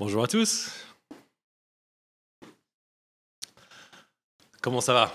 Bonjour 0.00 0.24
à 0.24 0.26
tous. 0.26 0.70
Comment 4.62 4.80
ça 4.80 4.94
va? 4.94 5.14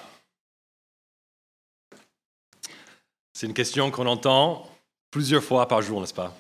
C'est 3.34 3.48
une 3.48 3.56
question 3.56 3.90
qu'on 3.90 4.06
entend 4.06 4.70
plusieurs 5.10 5.44
fois 5.44 5.68
par 5.68 5.82
jour, 5.82 6.02
n'est-ce 6.02 6.14
pas? 6.14 6.38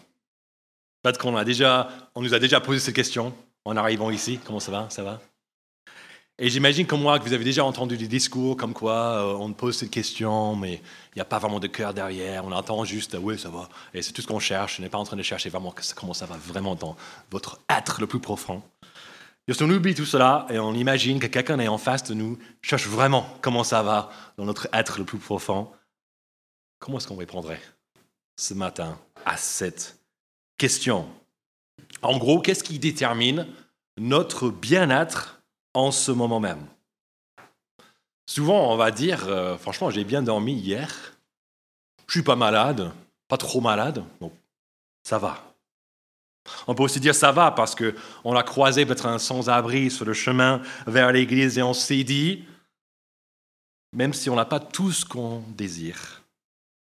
Peut-être 1.01 1.17
qu'on 1.17 1.35
a 1.35 1.43
déjà, 1.43 1.89
on 2.13 2.21
nous 2.21 2.35
a 2.35 2.39
déjà 2.39 2.61
posé 2.61 2.79
cette 2.79 2.93
question 2.93 3.35
en 3.65 3.75
arrivant 3.77 4.11
ici. 4.11 4.39
Comment 4.45 4.59
ça 4.59 4.71
va? 4.71 4.91
Ça 4.91 5.01
va? 5.01 5.19
Et 6.37 6.49
j'imagine 6.49 6.85
comme 6.85 7.01
moi 7.01 7.17
que 7.17 7.23
vous 7.23 7.31
avez 7.31 7.45
déjà 7.45 7.63
entendu 7.63 7.95
des 7.95 8.09
discours 8.09 8.57
comme 8.57 8.73
quoi 8.73 8.93
euh, 8.93 9.37
on 9.39 9.53
pose 9.53 9.77
cette 9.77 9.89
question, 9.89 10.57
mais 10.57 10.73
il 10.73 11.15
n'y 11.15 11.21
a 11.21 11.25
pas 11.25 11.39
vraiment 11.39 11.61
de 11.61 11.67
cœur 11.67 11.93
derrière. 11.93 12.43
On 12.43 12.51
entend 12.51 12.83
juste 12.83 13.15
oui, 13.21 13.39
ça 13.39 13.49
va. 13.49 13.69
Et 13.93 14.01
c'est 14.01 14.11
tout 14.11 14.21
ce 14.21 14.27
qu'on 14.27 14.39
cherche. 14.39 14.77
On 14.79 14.83
n'est 14.83 14.89
pas 14.89 14.97
en 14.97 15.05
train 15.05 15.15
de 15.15 15.23
chercher 15.23 15.49
vraiment 15.49 15.73
comment 15.95 16.13
ça 16.13 16.25
va 16.25 16.35
vraiment 16.35 16.75
dans 16.75 16.97
votre 17.31 17.61
être 17.69 18.01
le 18.01 18.07
plus 18.07 18.19
profond. 18.19 18.61
Et 19.47 19.53
on 19.61 19.69
oublie 19.69 19.95
tout 19.95 20.05
cela 20.05 20.45
et 20.49 20.59
on 20.59 20.73
imagine 20.73 21.19
que 21.19 21.27
quelqu'un 21.27 21.59
est 21.59 21.69
en 21.69 21.77
face 21.77 22.03
de 22.03 22.13
nous 22.13 22.37
cherche 22.61 22.87
vraiment 22.87 23.25
comment 23.41 23.63
ça 23.63 23.81
va 23.81 24.09
dans 24.37 24.43
notre 24.43 24.67
être 24.73 24.97
le 24.99 25.05
plus 25.05 25.19
profond. 25.19 25.71
Comment 26.79 26.97
est-ce 26.97 27.07
qu'on 27.07 27.15
répondrait 27.15 27.61
ce 28.35 28.53
matin 28.55 28.99
à 29.23 29.37
cette 29.37 29.99
question? 30.57 31.07
En 32.01 32.17
gros, 32.17 32.41
qu'est-ce 32.41 32.63
qui 32.63 32.79
détermine 32.79 33.47
notre 33.97 34.49
bien-être 34.49 35.34
en 35.75 35.91
ce 35.91 36.11
moment 36.11 36.39
même 36.39 36.65
Souvent, 38.27 38.73
on 38.73 38.75
va 38.75 38.89
dire, 38.89 39.27
euh, 39.27 39.55
franchement, 39.55 39.91
j'ai 39.91 40.03
bien 40.03 40.23
dormi 40.23 40.53
hier, 40.53 41.15
je 42.07 42.13
suis 42.13 42.23
pas 42.23 42.35
malade, 42.35 42.91
pas 43.27 43.37
trop 43.37 43.61
malade, 43.61 44.03
donc 44.19 44.33
ça 45.03 45.19
va. 45.19 45.43
On 46.67 46.73
peut 46.73 46.83
aussi 46.83 46.99
dire 46.99 47.13
ça 47.13 47.31
va 47.31 47.51
parce 47.51 47.75
qu'on 47.75 48.35
a 48.35 48.43
croisé 48.43 48.85
peut-être 48.85 49.05
un 49.05 49.19
sans-abri 49.19 49.91
sur 49.91 50.05
le 50.05 50.13
chemin 50.13 50.61
vers 50.87 51.11
l'église 51.11 51.57
et 51.57 51.63
on 51.63 51.73
s'est 51.73 52.03
dit, 52.03 52.45
même 53.93 54.13
si 54.13 54.29
on 54.29 54.35
n'a 54.35 54.45
pas 54.45 54.59
tout 54.59 54.91
ce 54.91 55.05
qu'on 55.05 55.43
désire, 55.49 56.23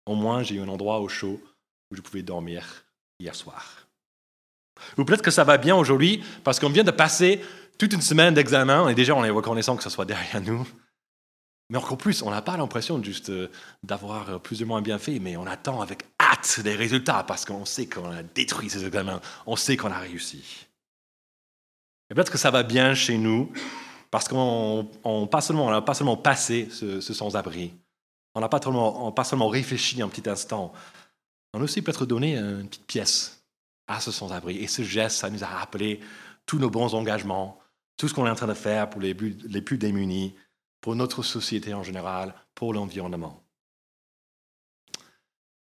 au 0.06 0.16
moins 0.16 0.42
j'ai 0.42 0.56
eu 0.56 0.60
un 0.60 0.68
endroit 0.68 0.98
au 0.98 1.08
chaud 1.08 1.40
où 1.90 1.96
je 1.96 2.00
pouvais 2.00 2.22
dormir 2.22 2.84
hier 3.18 3.34
soir. 3.34 3.86
Ou 4.98 5.04
peut-être 5.04 5.22
que 5.22 5.30
ça 5.30 5.44
va 5.44 5.58
bien 5.58 5.76
aujourd'hui 5.76 6.24
parce 6.42 6.58
qu'on 6.58 6.70
vient 6.70 6.84
de 6.84 6.90
passer 6.90 7.40
toute 7.80 7.94
une 7.94 8.02
semaine 8.02 8.34
d'examen 8.34 8.90
et 8.90 8.94
déjà 8.94 9.14
on 9.14 9.24
est 9.24 9.30
reconnaissant 9.30 9.74
que 9.74 9.82
ce 9.82 9.88
soit 9.88 10.04
derrière 10.04 10.42
nous. 10.42 10.68
Mais 11.70 11.78
encore 11.78 11.96
plus, 11.96 12.20
on 12.20 12.30
n'a 12.30 12.42
pas 12.42 12.58
l'impression 12.58 13.02
juste 13.02 13.30
euh, 13.30 13.48
d'avoir 13.82 14.28
euh, 14.28 14.38
plus 14.38 14.62
ou 14.62 14.66
moins 14.66 14.82
bien 14.82 14.98
fait, 14.98 15.18
mais 15.18 15.38
on 15.38 15.46
attend 15.46 15.80
avec 15.80 16.04
hâte 16.20 16.60
les 16.62 16.74
résultats 16.74 17.24
parce 17.24 17.46
qu'on 17.46 17.64
sait 17.64 17.86
qu'on 17.86 18.10
a 18.10 18.22
détruit 18.22 18.68
ces 18.68 18.84
examens, 18.84 19.22
on 19.46 19.56
sait 19.56 19.78
qu'on 19.78 19.90
a 19.90 19.98
réussi. 19.98 20.66
Et 22.10 22.14
peut-être 22.14 22.30
que 22.30 22.36
ça 22.36 22.50
va 22.50 22.64
bien 22.64 22.94
chez 22.94 23.16
nous 23.16 23.50
parce 24.10 24.28
qu'on 24.28 24.90
n'a 25.06 25.26
pas, 25.28 25.40
seulement, 25.40 25.80
pas 25.80 25.94
seulement 25.94 26.18
passé 26.18 26.68
ce, 26.70 27.00
sans-abri, 27.00 27.72
on 28.34 28.40
n'a 28.40 28.50
pas, 28.50 28.60
pas 28.60 29.24
seulement 29.24 29.48
réfléchi 29.48 30.02
un 30.02 30.08
petit 30.08 30.28
instant, 30.28 30.74
on 31.54 31.60
a 31.60 31.64
aussi 31.64 31.80
peut-être 31.80 32.04
donné 32.04 32.36
une 32.36 32.68
petite 32.68 32.86
pièce 32.86 33.42
à 33.86 34.00
ce 34.00 34.10
sans-abri. 34.10 34.58
Et 34.58 34.66
ce 34.66 34.82
geste, 34.82 35.16
ça 35.16 35.30
nous 35.30 35.42
a 35.44 35.46
rappelé 35.46 36.00
tous 36.44 36.58
nos 36.58 36.68
bons 36.68 36.94
engagements, 36.94 37.59
tout 38.00 38.08
ce 38.08 38.14
qu'on 38.14 38.26
est 38.26 38.30
en 38.30 38.34
train 38.34 38.46
de 38.46 38.54
faire 38.54 38.88
pour 38.88 39.02
les, 39.02 39.12
plus 39.12 39.76
démunis, 39.76 40.34
pour 40.80 40.96
notre 40.96 41.22
société 41.22 41.74
en 41.74 41.82
général, 41.82 42.34
pour 42.54 42.72
l'environnement. 42.72 43.44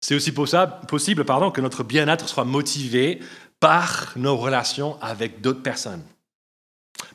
C'est 0.02 0.16
aussi 0.16 0.32
possible 0.32 1.26
pardon, 1.26 1.52
que 1.52 1.62
notre 1.62 1.84
bien-être 1.84 2.28
soit 2.28 2.44
motivé 2.44 3.22
par 3.60 4.14
nos 4.16 4.36
relations 4.36 5.00
avec 5.00 5.42
d'autres 5.42 5.62
personnes. 5.62 6.04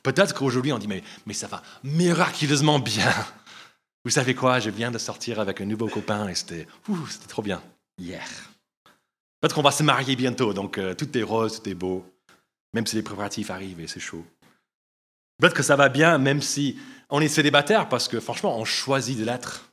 Peut-être 0.05 0.35
qu'aujourd'hui 0.35 0.73
on 0.73 0.79
dit 0.79 0.87
mais, 0.87 1.03
mais 1.27 1.35
ça 1.35 1.49
va 1.49 1.65
miraculeusement 1.83 2.79
bien. 2.79 3.13
Vous 4.05 4.13
savez 4.13 4.37
quoi, 4.37 4.61
je 4.61 4.71
viens 4.71 4.93
de 4.93 4.99
sortir 4.99 5.41
avec 5.41 5.61
un 5.61 5.67
nouveau 5.67 5.89
copain 5.89 6.29
et 6.29 6.37
c'était 6.37 6.69
trop 7.27 7.43
bien 7.43 7.61
hier. 7.99 8.25
Peut-être 9.41 9.57
qu'on 9.57 9.63
va 9.63 9.73
se 9.73 9.83
marier 9.83 10.15
bientôt, 10.15 10.53
donc 10.55 10.79
euh, 10.79 10.95
tout 10.95 11.19
est 11.19 11.25
rose, 11.25 11.61
tout 11.61 11.69
est 11.69 11.75
beau, 11.75 12.07
même 12.73 12.87
si 12.87 12.95
les 12.95 13.03
préparatifs 13.03 13.51
arrivent 13.51 13.81
et 13.81 13.89
c'est 13.89 13.99
chaud. 13.99 14.25
Peut-être 15.39 15.55
que 15.55 15.63
ça 15.63 15.77
va 15.77 15.89
bien, 15.89 16.19
même 16.19 16.43
si 16.43 16.79
on 17.11 17.21
est 17.21 17.29
célibataire, 17.29 17.89
parce 17.89 18.09
que 18.09 18.21
franchement, 18.21 18.59
on 18.59 18.65
choisit 18.65 19.19
de 19.19 19.25
l'être. 19.25 19.71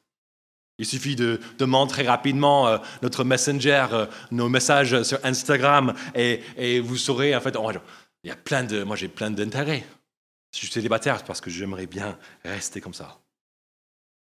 Il 0.77 0.85
suffit 0.85 1.15
de, 1.15 1.39
de 1.57 1.65
montrer 1.65 2.03
rapidement 2.03 2.67
euh, 2.67 2.77
notre 3.01 3.23
messenger, 3.23 3.87
euh, 3.91 4.05
nos 4.31 4.49
messages 4.49 5.03
sur 5.03 5.19
Instagram, 5.23 5.93
et, 6.13 6.79
vous 6.81 6.97
saurez, 6.97 7.35
en 7.35 7.41
fait, 7.41 7.55
oh, 7.57 7.71
il 8.23 8.27
y 8.27 8.31
a 8.31 8.35
plein 8.35 8.63
de, 8.63 8.83
moi 8.83 8.95
j'ai 8.95 9.07
plein 9.07 9.31
d'intérêts. 9.31 9.85
Si 10.51 10.61
je 10.61 10.65
suis 10.65 10.73
célibataire, 10.73 11.17
c'est 11.17 11.25
parce 11.25 11.41
que 11.41 11.49
j'aimerais 11.49 11.87
bien 11.87 12.17
rester 12.43 12.81
comme 12.81 12.93
ça. 12.93 13.19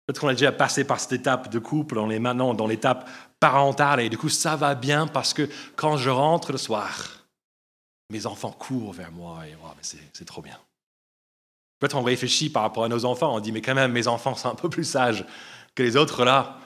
Peut-être 0.06 0.20
qu'on 0.20 0.28
a 0.28 0.32
déjà 0.32 0.52
passé 0.52 0.84
par 0.84 1.00
cette 1.00 1.12
étape 1.12 1.50
de 1.50 1.58
couple, 1.58 1.98
on 1.98 2.10
est 2.10 2.18
maintenant 2.18 2.54
dans 2.54 2.66
l'étape 2.66 3.08
parentale, 3.38 4.00
et 4.00 4.08
du 4.08 4.16
coup, 4.16 4.30
ça 4.30 4.56
va 4.56 4.74
bien 4.74 5.06
parce 5.06 5.34
que 5.34 5.48
quand 5.76 5.98
je 5.98 6.10
rentre 6.10 6.52
le 6.52 6.58
soir, 6.58 7.26
mes 8.10 8.24
enfants 8.24 8.52
courent 8.52 8.94
vers 8.94 9.12
moi, 9.12 9.40
et 9.46 9.54
c'est 10.12 10.24
trop 10.24 10.40
bien. 10.40 10.58
Peut-être 11.78 11.96
on 11.96 12.02
réfléchit 12.02 12.50
par 12.50 12.62
rapport 12.62 12.84
à 12.84 12.88
nos 12.88 13.04
enfants, 13.04 13.34
on 13.34 13.40
dit, 13.40 13.52
mais 13.52 13.60
quand 13.60 13.74
même, 13.74 13.92
mes 13.92 14.08
enfants 14.08 14.34
sont 14.34 14.48
un 14.48 14.54
peu 14.54 14.68
plus 14.68 14.84
sages 14.84 15.24
que 15.74 15.82
les 15.82 15.96
autres 15.96 16.24
là. 16.24 16.58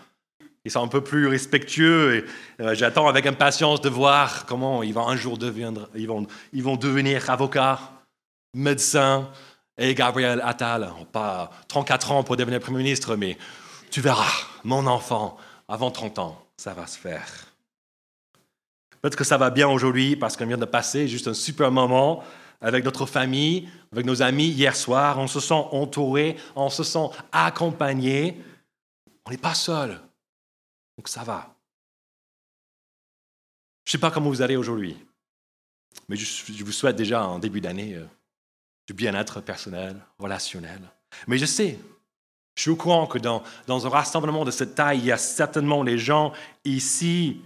Ils 0.65 0.71
sont 0.71 0.83
un 0.83 0.89
peu 0.89 1.03
plus 1.03 1.27
respectueux 1.27 2.17
et 2.17 2.63
euh, 2.63 2.75
j'attends 2.75 3.09
avec 3.09 3.27
impatience 3.27 3.81
de 3.81 3.89
voir 3.89 4.47
comment 4.47 4.85
ils 4.85 4.95
vont 4.95 5.09
un 5.09 5.17
jour 5.17 5.37
devenir, 5.37 5.73
ils 5.95 6.07
vont, 6.07 6.27
ils 6.53 6.63
vont 6.63 6.77
devenir 6.77 7.29
avocats, 7.29 7.81
médecins 8.55 9.29
et 9.77 9.95
Gabriel 9.95 10.41
Attal. 10.45 10.89
Pas 11.11 11.51
34 11.67 12.13
ans 12.13 12.23
pour 12.23 12.37
devenir 12.37 12.61
Premier 12.61 12.79
ministre, 12.79 13.17
mais 13.17 13.37
tu 13.91 14.01
verras, 14.01 14.33
mon 14.63 14.87
enfant, 14.87 15.37
avant 15.69 15.91
30 15.91 16.19
ans, 16.21 16.41
ça 16.57 16.75
va 16.75 16.87
se 16.87 16.97
faire. 16.97 17.29
Peut-être 19.01 19.17
que 19.17 19.25
ça 19.25 19.37
va 19.37 19.51
bien 19.51 19.69
aujourd'hui 19.69 20.15
parce 20.15 20.37
qu'on 20.37 20.47
vient 20.47 20.57
de 20.57 20.65
passer 20.65 21.09
juste 21.09 21.27
un 21.27 21.35
super 21.35 21.73
moment 21.73 22.23
avec 22.63 22.85
notre 22.85 23.07
famille, 23.07 23.69
avec 23.93 24.07
nos 24.07 24.23
amis 24.23 24.49
hier 24.49 24.75
soir. 24.75 25.19
On 25.19 25.27
se 25.27 25.41
sent 25.41 25.67
entouré, 25.73 26.37
on 26.57 26.71
se 26.71 26.85
sent 26.85 27.09
accompagné. 27.33 28.41
On 29.27 29.31
n'est 29.31 29.37
pas 29.37 29.55
seul. 29.55 30.01
Donc 30.97 31.09
ça 31.09 31.25
va. 31.25 31.55
Je 33.85 33.91
ne 33.91 33.93
sais 33.93 33.99
pas 33.99 34.11
comment 34.11 34.31
vous 34.31 34.43
allez 34.43 34.57
aujourd'hui, 34.57 34.97
mais 36.09 36.15
je, 36.17 36.65
vous 36.65 36.73
souhaite 36.73 36.95
déjà 36.95 37.21
un 37.23 37.41
début 37.41 37.61
d'année 37.61 37.97
euh, 37.97 38.07
du 38.87 38.95
bien-être 38.95 39.41
personnel, 39.41 40.01
relationnel. 40.21 40.81
Mais 41.27 41.37
je 41.37 41.47
sais, 41.47 41.79
je 42.55 42.63
suis 42.63 42.71
au 42.71 42.77
courant 42.77 43.09
que 43.09 43.19
dans, 43.19 43.43
dans 43.67 43.85
un 43.85 43.91
rassemblement 43.91 44.45
de 44.45 44.53
cette 44.53 44.77
taille, 44.77 44.99
il 44.99 45.05
y 45.07 45.13
a 45.13 45.19
certainement 45.19 45.83
les 45.83 45.99
gens 45.99 46.33
ici 46.65 47.41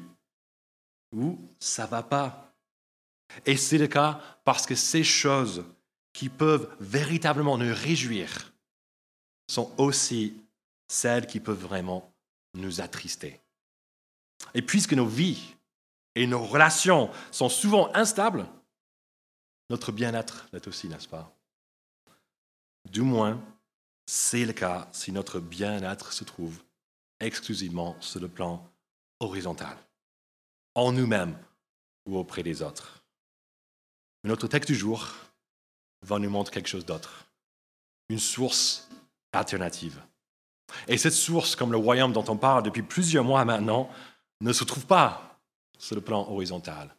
où 1.14 1.38
ça 1.58 1.86
ne 1.86 1.90
va 1.90 2.02
pas. 2.02 2.45
Et 3.44 3.56
c'est 3.56 3.78
le 3.78 3.86
cas 3.86 4.20
parce 4.44 4.66
que 4.66 4.74
ces 4.74 5.04
choses 5.04 5.64
qui 6.12 6.28
peuvent 6.28 6.74
véritablement 6.80 7.58
nous 7.58 7.74
réjouir 7.74 8.52
sont 9.48 9.72
aussi 9.78 10.34
celles 10.88 11.26
qui 11.26 11.40
peuvent 11.40 11.60
vraiment 11.60 12.12
nous 12.54 12.80
attrister. 12.80 13.40
Et 14.54 14.62
puisque 14.62 14.94
nos 14.94 15.06
vies 15.06 15.54
et 16.14 16.26
nos 16.26 16.44
relations 16.44 17.10
sont 17.30 17.48
souvent 17.48 17.94
instables, 17.94 18.46
notre 19.68 19.92
bien-être 19.92 20.46
l'est 20.52 20.66
aussi, 20.66 20.88
n'est-ce 20.88 21.08
pas? 21.08 21.32
Du 22.90 23.02
moins, 23.02 23.42
c'est 24.06 24.44
le 24.44 24.52
cas 24.52 24.88
si 24.92 25.12
notre 25.12 25.40
bien-être 25.40 26.12
se 26.12 26.24
trouve 26.24 26.62
exclusivement 27.20 27.96
sur 28.00 28.20
le 28.20 28.28
plan 28.28 28.64
horizontal, 29.20 29.76
en 30.74 30.92
nous-mêmes 30.92 31.36
ou 32.06 32.16
auprès 32.16 32.42
des 32.42 32.62
autres 32.62 33.02
notre 34.26 34.48
texte 34.48 34.70
du 34.70 34.76
jour 34.76 35.08
va 36.02 36.18
nous 36.18 36.30
montrer 36.30 36.54
quelque 36.54 36.68
chose 36.68 36.84
d'autre, 36.84 37.26
une 38.08 38.18
source 38.18 38.88
alternative. 39.32 40.00
Et 40.88 40.98
cette 40.98 41.12
source, 41.12 41.54
comme 41.54 41.72
le 41.72 41.78
royaume 41.78 42.12
dont 42.12 42.24
on 42.28 42.36
parle 42.36 42.62
depuis 42.62 42.82
plusieurs 42.82 43.24
mois 43.24 43.44
maintenant, 43.44 43.88
ne 44.40 44.52
se 44.52 44.64
trouve 44.64 44.86
pas 44.86 45.38
sur 45.78 45.94
le 45.94 46.00
plan 46.00 46.28
horizontal, 46.28 46.94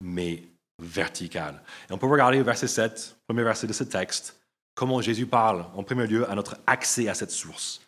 mais 0.00 0.44
vertical. 0.78 1.62
Et 1.88 1.92
on 1.92 1.98
peut 1.98 2.06
regarder 2.06 2.40
au 2.40 2.44
verset 2.44 2.68
7, 2.68 3.16
premier 3.26 3.42
verset 3.42 3.66
de 3.66 3.72
ce 3.72 3.84
texte, 3.84 4.40
comment 4.74 5.00
Jésus 5.00 5.26
parle 5.26 5.66
en 5.74 5.82
premier 5.82 6.06
lieu 6.06 6.28
à 6.30 6.34
notre 6.34 6.56
accès 6.66 7.08
à 7.08 7.14
cette 7.14 7.30
source. 7.30 7.80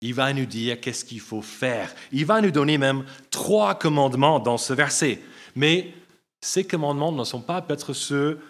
Il 0.00 0.14
va 0.14 0.32
nous 0.32 0.46
dire 0.46 0.80
qu'est-ce 0.80 1.04
qu'il 1.04 1.20
faut 1.20 1.42
faire. 1.42 1.92
Il 2.12 2.24
va 2.24 2.40
nous 2.40 2.50
donner 2.50 2.78
même 2.78 3.04
trois 3.30 3.74
commandements 3.74 4.38
dans 4.38 4.58
ce 4.58 4.72
verset. 4.72 5.20
Mais 5.56 5.92
ces 6.40 6.64
commandements 6.64 7.12
ne 7.12 7.24
sont 7.24 7.40
pas 7.40 7.62
peut-être 7.62 7.92
ceux 7.92 8.40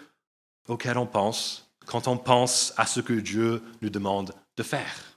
auxquels 0.67 0.97
on 0.97 1.07
pense 1.07 1.69
quand 1.85 2.07
on 2.07 2.17
pense 2.17 2.73
à 2.77 2.85
ce 2.85 2.99
que 2.99 3.13
Dieu 3.13 3.63
nous 3.81 3.89
demande 3.89 4.33
de 4.57 4.63
faire. 4.63 5.09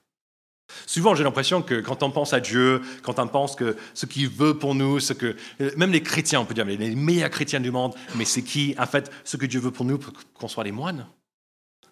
Souvent, 0.87 1.15
j'ai 1.15 1.23
l'impression 1.23 1.61
que 1.61 1.81
quand 1.81 2.03
on 2.03 2.11
pense 2.11 2.33
à 2.33 2.41
Dieu, 2.41 2.81
quand 3.03 3.19
on 3.19 3.29
pense 3.29 3.57
que 3.57 3.77
ce 3.93 4.07
qu'il 4.07 4.31
veut 4.31 4.59
pour 4.59 4.75
nous, 4.75 5.01
ce 5.01 5.13
que 5.13 5.37
même 5.77 5.93
les 5.93 6.03
chrétiens, 6.03 6.41
on 6.41 6.47
peut 6.47 6.55
dire 6.55 6.65
les 6.65 6.95
meilleurs 6.95 7.29
chrétiens 7.29 7.61
du 7.61 7.71
monde, 7.71 7.95
mais 8.15 8.25
c'est 8.25 8.43
qui, 8.43 8.75
en 8.79 8.87
fait, 8.87 9.13
ce 9.23 9.37
que 9.37 9.45
Dieu 9.45 9.61
veut 9.61 9.71
pour 9.71 9.85
nous, 9.85 9.99
qu'on 10.33 10.49
soit 10.49 10.65
les 10.65 10.73
moines, 10.73 11.07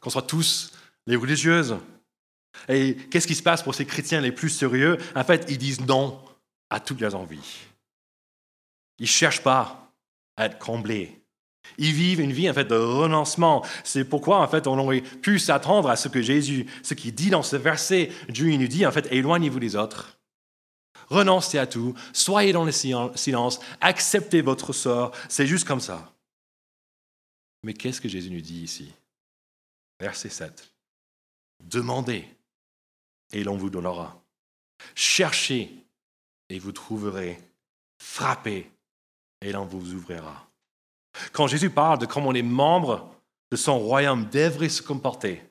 qu'on 0.01 0.09
soit 0.09 0.23
tous 0.23 0.73
les 1.07 1.17
religieuses. 1.17 1.77
Et 2.69 2.97
qu'est-ce 3.11 3.27
qui 3.27 3.35
se 3.35 3.43
passe 3.43 3.63
pour 3.63 3.75
ces 3.75 3.85
chrétiens 3.85 4.23
les 4.23 4.33
plus 4.33 4.49
sérieux? 4.49 4.97
En 5.15 5.25
fait, 5.25 5.45
ils 5.51 5.59
disent 5.59 5.83
non 5.83 6.19
à 6.71 6.81
toutes 6.81 7.01
leurs 7.01 7.15
envies. 7.15 7.59
Ils 8.99 9.03
ne 9.03 9.09
cherchent 9.09 9.43
pas 9.43 9.90
être 10.47 10.59
comblés. 10.59 11.21
Ils 11.79 11.93
vivent 11.93 12.21
une 12.21 12.33
vie 12.33 12.51
en 12.51 12.55
fait 12.55 12.65
de 12.65 12.77
renoncement. 12.77 13.65
C'est 13.85 14.05
pourquoi 14.05 14.41
en 14.41 14.49
fait 14.49 14.67
on 14.67 14.79
aurait 14.79 15.03
pu 15.03 15.39
s'attendre 15.39 15.89
à 15.89 15.97
ce 15.97 16.09
que 16.09 16.23
Jésus, 16.23 16.67
ce 16.83 16.95
qu'il 16.95 17.15
dit 17.15 17.31
dans 17.31 17.43
ce 17.43 17.57
verset, 17.57 18.11
Dieu 18.29 18.55
nous 18.57 18.67
dit 18.67 18.87
en 18.87 18.93
fait 18.93 19.11
éloignez-vous 19.13 19.61
des 19.61 19.77
autres. 19.77 20.19
Renoncez 21.09 21.59
à 21.59 21.67
tout, 21.67 21.95
soyez 22.13 22.53
dans 22.53 22.65
le 22.65 22.73
silence, 22.73 23.61
acceptez 23.81 24.43
votre 24.43 24.73
sort, 24.73 25.13
c'est 25.29 25.47
juste 25.47 25.67
comme 25.67 25.81
ça. 25.81 26.13
Mais 27.63 27.75
qu'est-ce 27.75 28.01
que 28.01 28.09
Jésus 28.09 28.31
nous 28.31 28.41
dit 28.41 28.63
ici? 28.63 28.93
Verset 29.99 30.31
7. 30.31 30.73
Demandez 31.63 32.27
et 33.33 33.45
l'on 33.45 33.57
vous 33.57 33.71
donnera. 33.71 34.23
Cherchez 34.95 35.71
et 36.49 36.59
vous 36.59 36.73
trouverez. 36.73 37.39
Frappez 37.99 38.71
et 39.41 39.53
l'on 39.53 39.65
vous 39.65 39.95
ouvrira. 39.95 40.49
Quand 41.33 41.47
Jésus 41.47 41.71
parle 41.71 41.99
de 41.99 42.07
comment 42.07 42.33
les 42.33 42.43
membres 42.43 43.11
de 43.51 43.57
son 43.57 43.79
royaume 43.79 44.29
devraient 44.31 44.69
se 44.69 44.83
comporter, 44.83 45.43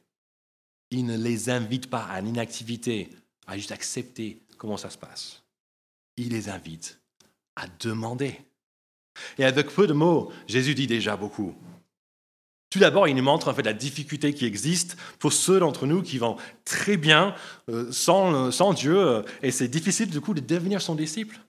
il 0.92 1.06
ne 1.06 1.18
les 1.18 1.50
invite 1.50 1.90
pas 1.90 2.04
à 2.04 2.22
l'inactivité, 2.22 3.10
à 3.48 3.58
juste 3.58 3.72
accepter 3.72 4.42
comment 4.58 4.78
ça 4.78 4.90
se 4.90 4.98
passe. 4.98 5.44
Il 6.18 6.30
les 6.30 6.50
invite 6.50 7.00
à 7.56 7.66
demander. 7.80 8.40
Et 9.38 9.46
avec 9.46 9.70
peu 9.70 9.88
de 9.88 9.94
mots, 9.94 10.32
Jésus 10.48 10.76
dit 10.76 10.88
déjà 10.88 11.18
beaucoup. 11.18 11.56
Tout 12.70 12.80
d'abord, 12.80 13.08
il 13.08 13.16
nous 13.16 13.24
montre 13.24 13.50
en 13.50 13.54
fait 13.54 13.64
la 13.64 13.74
difficulté 13.74 14.34
qui 14.34 14.46
existe 14.46 14.96
pour 15.18 15.34
ceux 15.34 15.60
d'entre 15.60 15.88
nous 15.88 16.04
qui 16.04 16.20
vont 16.20 16.38
très 16.66 16.98
bien 16.98 17.36
euh, 17.70 17.92
sans, 17.92 18.52
sans, 18.52 18.74
Dieu, 18.74 18.96
euh, 18.96 19.24
et 19.42 19.52
c'est 19.52 19.68
difficile 19.68 20.10
du 20.10 20.22
coup 20.22 20.36
de 20.36 20.40
devenir 20.40 20.80
son 20.82 20.94
disciple. 20.94 21.40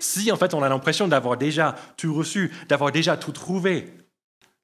Si 0.00 0.30
en 0.32 0.36
fait 0.36 0.54
on 0.54 0.62
a 0.62 0.68
l'impression 0.68 1.08
d'avoir 1.08 1.36
déjà 1.36 1.76
tout 1.96 2.14
reçu, 2.14 2.52
d'avoir 2.68 2.92
déjà 2.92 3.16
tout 3.16 3.32
trouvé, 3.32 3.92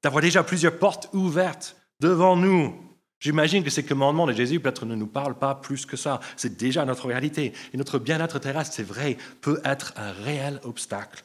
d'avoir 0.03 0.21
déjà 0.21 0.43
plusieurs 0.43 0.77
portes 0.77 1.09
ouvertes 1.13 1.75
devant 1.99 2.35
nous, 2.35 2.75
j'imagine 3.19 3.63
que 3.63 3.69
ces 3.69 3.85
commandements 3.85 4.27
de 4.27 4.33
Jésus 4.33 4.59
peut-être 4.59 4.85
ne 4.85 4.95
nous 4.95 5.07
parlent 5.07 5.37
pas 5.37 5.55
plus 5.55 5.85
que 5.85 5.97
ça. 5.97 6.19
C'est 6.37 6.57
déjà 6.57 6.85
notre 6.85 7.07
réalité. 7.07 7.53
Et 7.73 7.77
notre 7.77 7.99
bien-être 7.99 8.39
terrestre, 8.39 8.73
c'est 8.73 8.83
vrai, 8.83 9.17
peut 9.41 9.61
être 9.65 9.93
un 9.97 10.11
réel 10.11 10.59
obstacle 10.63 11.23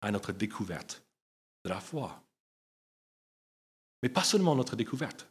à 0.00 0.10
notre 0.10 0.32
découverte 0.32 1.02
de 1.64 1.70
la 1.70 1.80
foi. 1.80 2.22
Mais 4.02 4.08
pas 4.08 4.24
seulement 4.24 4.54
notre 4.54 4.76
découverte. 4.76 5.28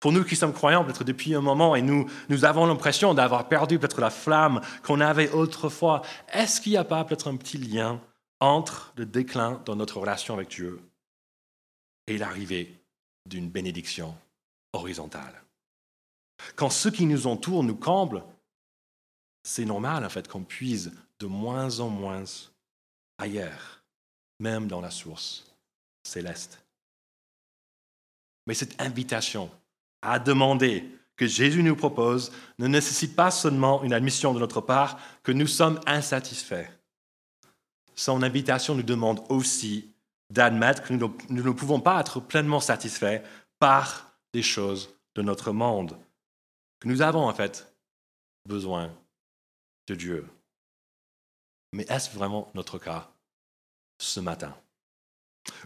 Pour 0.00 0.12
nous 0.12 0.24
qui 0.24 0.36
sommes 0.36 0.52
croyants, 0.52 0.84
peut-être 0.84 1.04
depuis 1.04 1.34
un 1.34 1.40
moment, 1.40 1.74
et 1.74 1.82
nous, 1.82 2.08
nous 2.28 2.44
avons 2.44 2.66
l'impression 2.66 3.14
d'avoir 3.14 3.48
perdu 3.48 3.78
peut-être 3.78 4.00
la 4.00 4.10
flamme 4.10 4.60
qu'on 4.84 5.00
avait 5.00 5.30
autrefois, 5.30 6.02
est-ce 6.32 6.60
qu'il 6.60 6.72
n'y 6.72 6.78
a 6.78 6.84
pas 6.84 7.04
peut-être 7.04 7.28
un 7.28 7.36
petit 7.36 7.58
lien 7.58 8.00
entre 8.38 8.92
le 8.96 9.06
déclin 9.06 9.60
dans 9.64 9.74
notre 9.74 9.98
relation 9.98 10.34
avec 10.34 10.50
Dieu 10.50 10.80
et 12.06 12.16
l'arrivée 12.16 12.80
d'une 13.26 13.50
bénédiction 13.50 14.16
horizontale? 14.72 15.42
Quand 16.54 16.70
ceux 16.70 16.92
qui 16.92 17.04
nous 17.04 17.26
entourent 17.26 17.64
nous 17.64 17.76
comblent, 17.76 18.22
c'est 19.42 19.64
normal 19.64 20.04
en 20.04 20.08
fait 20.08 20.28
qu'on 20.28 20.44
puise 20.44 20.92
de 21.18 21.26
moins 21.26 21.80
en 21.80 21.88
moins 21.88 22.24
ailleurs, 23.18 23.82
même 24.38 24.68
dans 24.68 24.80
la 24.80 24.92
source 24.92 25.52
céleste. 26.04 26.62
Mais 28.46 28.54
cette 28.54 28.80
invitation 28.80 29.50
à 30.02 30.18
demander 30.18 30.84
que 31.16 31.26
Jésus 31.26 31.62
nous 31.62 31.76
propose 31.76 32.32
ne 32.58 32.68
nécessite 32.68 33.16
pas 33.16 33.30
seulement 33.30 33.82
une 33.82 33.92
admission 33.92 34.32
de 34.32 34.38
notre 34.38 34.60
part 34.60 34.98
que 35.22 35.32
nous 35.32 35.46
sommes 35.46 35.80
insatisfaits. 35.86 36.68
Son 37.94 38.22
invitation 38.22 38.74
nous 38.74 38.84
demande 38.84 39.20
aussi 39.28 39.92
d'admettre 40.30 40.82
que 40.84 40.92
nous 40.92 41.16
ne 41.30 41.50
pouvons 41.50 41.80
pas 41.80 42.00
être 42.00 42.20
pleinement 42.20 42.60
satisfaits 42.60 43.22
par 43.58 44.12
des 44.32 44.42
choses 44.42 44.94
de 45.16 45.22
notre 45.22 45.52
monde, 45.52 45.98
que 46.80 46.88
nous 46.88 47.02
avons 47.02 47.26
en 47.26 47.34
fait 47.34 47.74
besoin 48.46 48.94
de 49.88 49.94
Dieu. 49.94 50.28
Mais 51.72 51.84
est-ce 51.88 52.10
vraiment 52.10 52.50
notre 52.54 52.78
cas 52.78 53.10
ce 53.98 54.20
matin? 54.20 54.56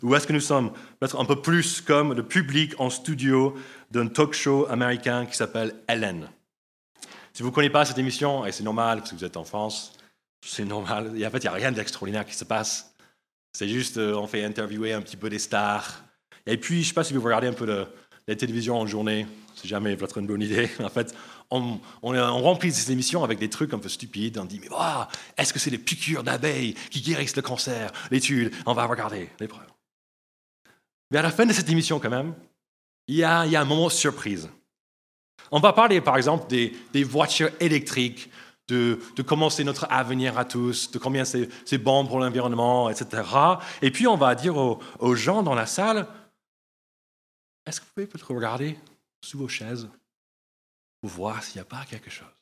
Ou 0.02 0.14
est-ce 0.14 0.26
que 0.26 0.32
nous 0.32 0.40
sommes? 0.40 0.72
Peut-être 0.98 1.20
un 1.20 1.24
peu 1.24 1.40
plus 1.40 1.80
comme 1.80 2.14
le 2.14 2.22
public 2.22 2.74
en 2.78 2.90
studio 2.90 3.54
d'un 3.90 4.08
talk 4.08 4.34
show 4.34 4.66
américain 4.68 5.26
qui 5.26 5.36
s'appelle 5.36 5.74
Ellen 5.88 6.28
Si 7.32 7.42
vous 7.42 7.50
ne 7.50 7.54
connaissez 7.54 7.72
pas 7.72 7.84
cette 7.84 7.98
émission, 7.98 8.44
et 8.46 8.52
c'est 8.52 8.64
normal 8.64 8.98
parce 8.98 9.10
que 9.10 9.16
vous 9.16 9.24
êtes 9.24 9.36
en 9.36 9.44
France, 9.44 9.92
c'est 10.44 10.64
normal, 10.64 11.12
et 11.16 11.26
en 11.26 11.30
fait, 11.30 11.38
il 11.38 11.42
n'y 11.42 11.48
a 11.48 11.52
rien 11.52 11.72
d'extraordinaire 11.72 12.26
qui 12.26 12.34
se 12.34 12.44
passe. 12.44 12.94
C'est 13.52 13.68
juste, 13.68 13.98
euh, 13.98 14.14
on 14.14 14.26
fait 14.26 14.44
interviewer 14.44 14.92
un 14.92 15.02
petit 15.02 15.16
peu 15.16 15.28
des 15.28 15.38
stars. 15.38 16.02
Et 16.46 16.56
puis, 16.56 16.76
je 16.76 16.80
ne 16.80 16.84
sais 16.86 16.94
pas 16.94 17.04
si 17.04 17.14
vous 17.14 17.20
regardez 17.20 17.46
un 17.46 17.52
peu 17.52 17.66
la 18.26 18.34
télévision 18.34 18.80
en 18.80 18.86
journée, 18.86 19.26
c'est 19.54 19.68
jamais 19.68 19.96
peut-être 19.96 20.18
une 20.18 20.26
bonne 20.26 20.42
idée. 20.42 20.68
En 20.82 20.88
fait, 20.88 21.14
on, 21.50 21.78
remplit 22.02 22.72
ces 22.72 22.92
émissions 22.92 23.24
avec 23.24 23.38
des 23.38 23.50
trucs 23.50 23.72
un 23.74 23.78
peu 23.78 23.88
stupides. 23.88 24.38
On 24.38 24.44
dit, 24.44 24.60
mais 24.60 24.68
est-ce 25.36 25.52
que 25.52 25.58
c'est 25.58 25.70
les 25.70 25.78
piqûres 25.78 26.22
d'abeilles 26.22 26.74
qui 26.90 27.00
guérissent 27.00 27.36
le 27.36 27.42
cancer? 27.42 27.92
L'étude, 28.10 28.52
on 28.66 28.72
va 28.72 28.86
regarder 28.86 29.28
l'épreuve. 29.38 29.71
À 31.14 31.22
la 31.22 31.30
fin 31.30 31.46
de 31.46 31.52
cette 31.52 31.68
émission, 31.68 32.00
quand 32.00 32.10
même, 32.10 32.34
il 33.06 33.16
y 33.16 33.24
a, 33.24 33.40
un 33.40 33.64
moment 33.64 33.88
surprise. 33.88 34.48
On 35.50 35.60
va 35.60 35.72
parler, 35.72 36.00
par 36.00 36.16
exemple, 36.16 36.46
des, 36.48 37.04
voitures 37.04 37.50
électriques, 37.60 38.30
de, 38.68 38.98
comment 39.26 39.50
c'est 39.50 39.64
notre 39.64 39.86
avenir 39.90 40.38
à 40.38 40.44
tous, 40.44 40.90
de 40.90 40.98
combien 40.98 41.24
c'est 41.24 41.78
bon 41.78 42.06
pour 42.06 42.18
l'environnement, 42.18 42.88
etc. 42.88 43.22
Et 43.82 43.90
puis, 43.90 44.06
on 44.06 44.16
va 44.16 44.34
dire 44.34 44.56
aux, 44.56 44.78
aux 44.98 45.14
gens 45.14 45.42
dans 45.42 45.54
la 45.54 45.66
salle, 45.66 46.06
est-ce 47.66 47.80
que 47.80 47.86
vous 47.86 47.92
pouvez 47.94 48.06
peut-être 48.06 48.34
regarder 48.34 48.78
sous 49.20 49.38
vos 49.38 49.48
chaises 49.48 49.88
pour 51.00 51.10
voir 51.10 51.42
s'il 51.42 51.56
n'y 51.56 51.62
a 51.62 51.64
pas 51.66 51.84
quelque 51.88 52.10
chose 52.10 52.41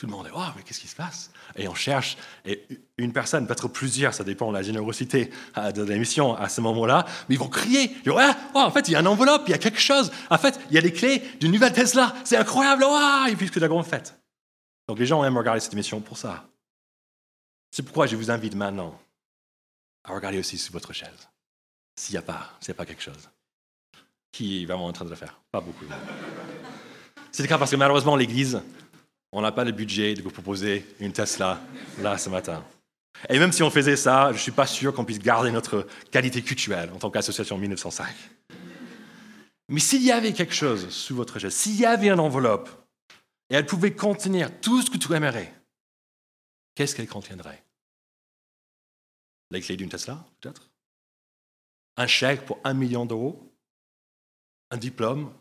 tout 0.00 0.06
le 0.06 0.12
monde 0.12 0.28
est, 0.28 0.32
oh, 0.34 0.40
mais 0.56 0.62
qu'est-ce 0.62 0.80
qui 0.80 0.88
se 0.88 0.96
passe? 0.96 1.30
Et 1.56 1.68
on 1.68 1.74
cherche, 1.74 2.16
et 2.46 2.66
une 2.96 3.12
personne, 3.12 3.46
peut-être 3.46 3.68
plusieurs, 3.68 4.14
ça 4.14 4.24
dépend 4.24 4.48
de 4.48 4.54
la 4.54 4.62
générosité 4.62 5.30
euh, 5.58 5.72
de 5.72 5.82
l'émission 5.82 6.34
à 6.34 6.48
ce 6.48 6.62
moment-là, 6.62 7.04
mais 7.28 7.34
ils 7.34 7.38
vont 7.38 7.50
crier, 7.50 7.94
ils 8.06 8.10
vont, 8.10 8.16
ah, 8.18 8.34
oh, 8.54 8.60
en 8.60 8.70
fait, 8.70 8.88
il 8.88 8.92
y 8.92 8.96
a 8.96 9.00
une 9.00 9.06
enveloppe, 9.06 9.42
il 9.48 9.50
y 9.50 9.54
a 9.54 9.58
quelque 9.58 9.78
chose, 9.78 10.10
en 10.30 10.38
fait, 10.38 10.58
il 10.70 10.74
y 10.74 10.78
a 10.78 10.80
les 10.80 10.94
clés 10.94 11.22
d'une 11.38 11.52
nouvelle 11.52 11.74
Tesla, 11.74 12.14
c'est 12.24 12.38
incroyable, 12.38 12.82
oh, 12.86 13.26
et 13.28 13.36
puis 13.36 13.48
ce 13.48 13.52
que 13.52 13.60
la 13.60 13.68
grande 13.68 13.84
fête. 13.84 14.18
Donc 14.88 14.98
les 14.98 15.04
gens 15.04 15.22
aiment 15.22 15.36
regarder 15.36 15.60
cette 15.60 15.74
émission 15.74 16.00
pour 16.00 16.16
ça. 16.16 16.48
C'est 17.70 17.82
pourquoi 17.82 18.06
je 18.06 18.16
vous 18.16 18.30
invite 18.30 18.54
maintenant 18.54 18.98
à 20.04 20.14
regarder 20.14 20.38
aussi 20.38 20.56
sous 20.56 20.72
votre 20.72 20.94
chaise, 20.94 21.28
s'il 21.94 22.14
n'y 22.14 22.18
a 22.20 22.22
pas, 22.22 22.52
a 22.66 22.72
pas 22.72 22.86
quelque 22.86 23.02
chose. 23.02 23.28
Qui 24.32 24.62
est 24.62 24.64
vraiment 24.64 24.86
en 24.86 24.94
train 24.94 25.04
de 25.04 25.10
le 25.10 25.16
faire? 25.16 25.38
Pas 25.52 25.60
beaucoup. 25.60 25.84
C'est 27.32 27.42
le 27.42 27.48
cas 27.50 27.58
parce 27.58 27.70
que 27.70 27.76
malheureusement, 27.76 28.16
l'Église, 28.16 28.62
on 29.32 29.42
n'a 29.42 29.52
pas 29.52 29.64
le 29.64 29.72
budget 29.72 30.14
de 30.14 30.22
vous 30.22 30.30
proposer 30.30 30.86
une 30.98 31.12
Tesla 31.12 31.60
là 31.98 32.18
ce 32.18 32.28
matin. 32.28 32.64
Et 33.28 33.38
même 33.38 33.52
si 33.52 33.62
on 33.62 33.70
faisait 33.70 33.96
ça, 33.96 34.28
je 34.28 34.38
ne 34.38 34.42
suis 34.42 34.52
pas 34.52 34.66
sûr 34.66 34.94
qu'on 34.94 35.04
puisse 35.04 35.18
garder 35.18 35.50
notre 35.50 35.86
qualité 36.10 36.42
culturelle 36.42 36.90
en 36.92 36.98
tant 36.98 37.10
qu'association 37.10 37.58
1905. 37.58 38.08
Mais 39.68 39.80
s'il 39.80 40.02
y 40.02 40.10
avait 40.10 40.32
quelque 40.32 40.54
chose 40.54 40.88
sous 40.88 41.14
votre 41.14 41.38
chaise, 41.38 41.54
s'il 41.54 41.78
y 41.78 41.86
avait 41.86 42.08
une 42.08 42.18
enveloppe, 42.18 42.68
et 43.50 43.54
elle 43.54 43.66
pouvait 43.66 43.94
contenir 43.94 44.60
tout 44.60 44.82
ce 44.82 44.90
que 44.90 44.96
tu 44.96 45.12
aimerais, 45.12 45.54
qu'est-ce 46.74 46.96
qu'elle 46.96 47.08
contiendrait? 47.08 47.62
La 49.50 49.60
clé 49.60 49.76
d'une 49.76 49.88
Tesla, 49.88 50.24
peut-être? 50.40 50.70
Un 51.96 52.06
chèque 52.06 52.46
pour 52.46 52.58
un 52.64 52.74
million 52.74 53.04
d'euros? 53.04 53.52
Un 54.70 54.76
diplôme? 54.76 55.32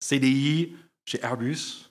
CDI 0.00 0.76
chez 1.06 1.20
Airbus? 1.24 1.87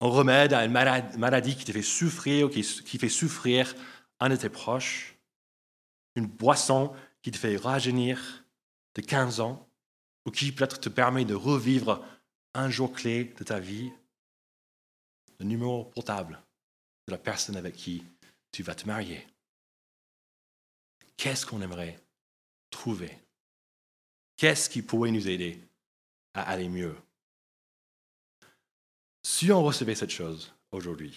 Un 0.00 0.08
remède 0.08 0.52
à 0.52 0.64
une 0.64 0.72
maladie 0.72 1.56
qui 1.56 1.64
te 1.64 1.72
fait 1.72 1.82
souffrir 1.82 2.46
ou 2.46 2.50
qui, 2.50 2.62
fait 2.62 3.08
souffrir 3.08 3.74
un 4.20 4.28
de 4.28 4.36
tes 4.36 4.48
proches, 4.48 5.16
une 6.14 6.26
boisson 6.26 6.94
qui 7.22 7.30
te 7.30 7.36
fait 7.36 7.56
rajeunir 7.56 8.44
de 8.94 9.02
15 9.02 9.40
ans 9.40 9.68
ou 10.26 10.30
qui 10.30 10.52
peut-être 10.52 10.80
te 10.80 10.88
permet 10.88 11.24
de 11.24 11.34
revivre 11.34 12.04
un 12.54 12.70
jour 12.70 12.92
clé 12.92 13.34
de 13.38 13.44
ta 13.44 13.58
vie, 13.58 13.92
le 15.38 15.46
numéro 15.46 15.84
portable 15.84 16.42
de 17.06 17.12
la 17.12 17.18
personne 17.18 17.56
avec 17.56 17.74
qui 17.74 18.02
tu 18.52 18.62
vas 18.62 18.74
te 18.74 18.86
marier. 18.86 19.26
Qu'est-ce 21.16 21.46
qu'on 21.46 21.62
aimerait 21.62 21.98
trouver? 22.70 23.18
Qu'est-ce 24.36 24.68
qui 24.68 24.82
pourrait 24.82 25.10
nous 25.10 25.28
aider 25.28 25.62
à 26.34 26.42
aller 26.42 26.68
mieux? 26.68 26.96
Si 29.26 29.50
on 29.50 29.60
recevait 29.64 29.96
cette 29.96 30.10
chose 30.10 30.54
aujourd'hui, 30.70 31.12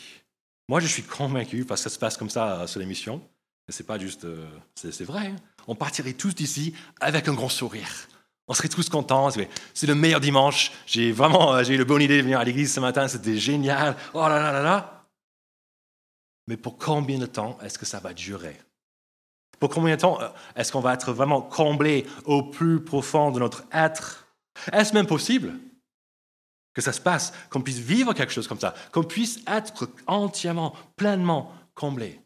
moi 0.67 0.79
je 0.79 0.87
suis 0.87 1.03
convaincu, 1.03 1.63
parce 1.63 1.83
que 1.83 1.89
ça 1.89 1.93
se 1.93 1.99
passe 1.99 2.17
comme 2.17 2.31
ça 2.31 2.65
sur 2.65 2.79
l'émission, 2.79 3.21
c'est 3.69 3.85
pas 3.85 3.99
juste, 3.99 4.25
euh, 4.25 4.47
c'est 4.73 5.03
vrai, 5.03 5.27
hein. 5.27 5.35
on 5.67 5.75
partirait 5.75 6.13
tous 6.13 6.33
d'ici 6.33 6.73
avec 6.99 7.27
un 7.27 7.35
grand 7.35 7.49
sourire. 7.49 7.87
On 8.47 8.55
serait 8.55 8.67
tous 8.67 8.89
contents. 8.89 9.29
C'est 9.75 9.85
le 9.85 9.93
meilleur 9.93 10.19
dimanche. 10.19 10.71
J'ai 10.87 11.11
vraiment 11.11 11.53
euh, 11.53 11.63
eu 11.63 11.77
le 11.77 11.85
bonne 11.85 12.01
idée 12.01 12.17
de 12.17 12.23
venir 12.23 12.39
à 12.39 12.43
l'église 12.43 12.73
ce 12.73 12.79
matin. 12.79 13.07
C'était 13.07 13.37
génial. 13.37 13.95
Oh 14.15 14.27
là 14.27 14.39
là 14.39 14.51
là 14.51 14.63
là. 14.63 15.05
Mais 16.47 16.57
pour 16.57 16.79
combien 16.79 17.19
de 17.19 17.27
temps 17.27 17.59
est-ce 17.61 17.77
que 17.77 17.85
ça 17.85 17.99
va 17.99 18.11
durer? 18.11 18.59
Pour 19.59 19.69
combien 19.69 19.95
de 19.95 20.01
temps 20.01 20.19
euh, 20.19 20.29
est-ce 20.55 20.71
qu'on 20.71 20.79
va 20.79 20.95
être 20.95 21.13
vraiment 21.13 21.43
comblé 21.43 22.07
au 22.25 22.41
plus 22.41 22.83
profond 22.83 23.29
de 23.29 23.39
notre 23.39 23.65
être? 23.71 24.25
Est-ce 24.71 24.95
même 24.95 25.05
possible? 25.05 25.53
Que 26.79 26.85
ça 26.85 26.93
se 26.93 27.01
passe, 27.01 27.33
qu'on 27.49 27.61
puisse 27.61 27.79
vivre 27.79 28.13
quelque 28.13 28.33
chose 28.33 28.47
comme 28.47 28.59
ça, 28.59 28.73
qu'on 28.91 29.03
puisse 29.03 29.39
être 29.47 29.89
entièrement, 30.07 30.75
pleinement 30.95 31.53
comblé 31.75 32.19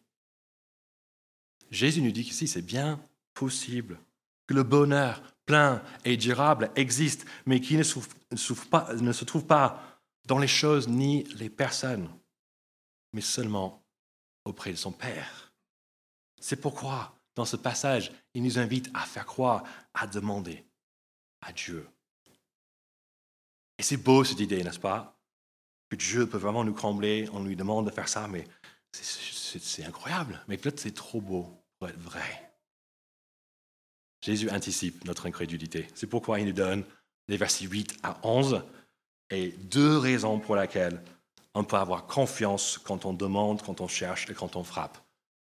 Jésus 1.73 2.03
nous 2.03 2.11
dit 2.11 2.23
qu'ici, 2.23 2.47
c'est 2.47 2.61
bien 2.61 3.03
possible 3.33 3.99
que 4.45 4.53
le 4.53 4.61
bonheur 4.61 5.23
plein 5.45 5.81
et 6.05 6.17
durable 6.17 6.69
existe, 6.75 7.25
mais 7.47 7.59
qui 7.59 7.75
ne, 7.75 7.83
se 7.83 9.23
trouve 9.25 9.45
pas 9.45 9.99
dans 10.27 10.37
les 10.37 10.47
choses 10.47 10.87
ni 10.87 11.23
les 11.35 11.49
personnes, 11.49 12.07
mais 13.11 13.21
seulement 13.21 13.83
auprès 14.45 14.71
de 14.71 14.77
son 14.77 14.91
Père. 14.91 15.51
C'est 16.39 16.61
pourquoi, 16.61 17.15
dans 17.33 17.45
ce 17.45 17.55
passage, 17.55 18.11
il 18.35 18.43
nous 18.43 18.59
invite 18.59 18.91
à 18.93 19.01
faire 19.01 19.25
croire, 19.25 19.63
à 19.95 20.05
demander 20.05 20.63
à 21.41 21.51
Dieu. 21.51 21.87
Et 23.77 23.83
c'est 23.83 23.97
beau 23.97 24.23
cette 24.23 24.39
idée, 24.39 24.63
n'est-ce 24.63 24.79
pas? 24.79 25.17
Que 25.89 25.95
Dieu 25.95 26.27
peut 26.27 26.37
vraiment 26.37 26.63
nous 26.63 26.73
combler, 26.73 27.27
on 27.33 27.43
lui 27.43 27.55
demande 27.55 27.85
de 27.85 27.91
faire 27.91 28.07
ça, 28.07 28.27
mais 28.27 28.47
c'est 28.91 29.83
incroyable. 29.83 30.43
Mais 30.47 30.57
peut-être 30.57 30.79
c'est 30.79 30.93
trop 30.93 31.21
beau 31.21 31.47
pour 31.77 31.89
être 31.89 31.99
vrai. 31.99 32.53
Jésus 34.21 34.49
anticipe 34.49 35.03
notre 35.05 35.25
incrédulité. 35.25 35.87
C'est 35.95 36.07
pourquoi 36.07 36.39
il 36.39 36.45
nous 36.45 36.53
donne 36.53 36.85
les 37.27 37.37
versets 37.37 37.65
8 37.65 37.99
à 38.03 38.19
11 38.23 38.63
et 39.29 39.49
deux 39.49 39.97
raisons 39.97 40.39
pour 40.39 40.55
lesquelles 40.55 41.01
on 41.53 41.63
peut 41.63 41.75
avoir 41.75 42.05
confiance 42.07 42.77
quand 42.77 43.05
on 43.05 43.13
demande, 43.13 43.61
quand 43.61 43.81
on 43.81 43.87
cherche 43.87 44.29
et 44.29 44.33
quand 44.33 44.55
on 44.55 44.63
frappe 44.63 44.97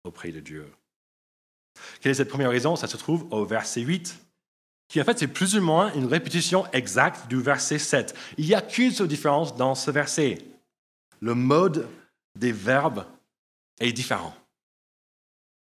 auprès 0.04 0.30
de 0.30 0.40
Dieu. 0.40 0.72
Quelle 2.00 2.12
est 2.12 2.16
cette 2.16 2.28
première 2.28 2.50
raison? 2.50 2.76
Ça 2.76 2.86
se 2.86 2.96
trouve 2.96 3.26
au 3.30 3.44
verset 3.44 3.82
8, 3.82 4.18
qui 4.88 5.00
en 5.00 5.04
fait 5.04 5.18
c'est 5.18 5.28
plus 5.28 5.56
ou 5.56 5.60
moins 5.60 5.92
une 5.94 6.06
répétition 6.06 6.66
exacte 6.72 7.28
du 7.28 7.40
verset 7.40 7.78
7. 7.78 8.14
Il 8.38 8.46
n'y 8.46 8.54
a 8.54 8.62
qu'une 8.62 8.90
seule 8.90 9.08
différence 9.08 9.56
dans 9.56 9.74
ce 9.74 9.90
verset. 9.90 10.38
Le 11.20 11.34
mode 11.34 11.86
des 12.34 12.52
verbes 12.52 13.04
est 13.80 13.92
différent. 13.92 14.34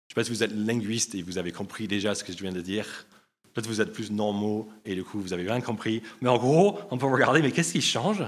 Je 0.08 0.14
ne 0.14 0.14
sais 0.14 0.14
pas 0.14 0.24
si 0.24 0.30
vous 0.30 0.42
êtes 0.42 0.52
linguiste 0.52 1.14
et 1.14 1.22
vous 1.22 1.38
avez 1.38 1.52
compris 1.52 1.88
déjà 1.88 2.14
ce 2.14 2.24
que 2.24 2.32
je 2.32 2.38
viens 2.38 2.52
de 2.52 2.60
dire. 2.60 3.06
Peut-être 3.52 3.68
vous 3.68 3.80
êtes 3.80 3.92
plus 3.92 4.10
normaux 4.10 4.68
et 4.84 4.94
du 4.94 5.04
coup 5.04 5.20
vous 5.20 5.32
avez 5.32 5.44
bien 5.44 5.60
compris. 5.60 6.02
Mais 6.20 6.28
en 6.28 6.38
gros, 6.38 6.78
on 6.90 6.98
peut 6.98 7.06
regarder, 7.06 7.40
mais 7.40 7.52
qu'est-ce 7.52 7.72
qui 7.72 7.82
change? 7.82 8.24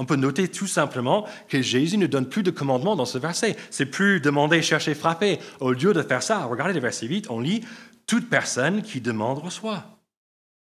On 0.00 0.04
peut 0.04 0.14
noter 0.14 0.46
tout 0.46 0.68
simplement 0.68 1.26
que 1.48 1.60
Jésus 1.60 1.98
ne 1.98 2.06
donne 2.06 2.28
plus 2.28 2.44
de 2.44 2.52
commandements 2.52 2.94
dans 2.94 3.04
ce 3.04 3.18
verset. 3.18 3.56
C'est 3.70 3.86
plus 3.86 4.20
demander, 4.20 4.62
chercher, 4.62 4.94
frapper. 4.94 5.40
Au 5.58 5.72
lieu 5.72 5.92
de 5.92 6.02
faire 6.02 6.22
ça, 6.22 6.44
regardez 6.44 6.72
le 6.72 6.78
verset 6.78 7.06
8, 7.06 7.30
on 7.30 7.40
lit 7.40 7.62
Toute 8.08 8.28
personne 8.28 8.82
qui 8.82 9.00
demande 9.00 9.38
reçoit. 9.38 9.84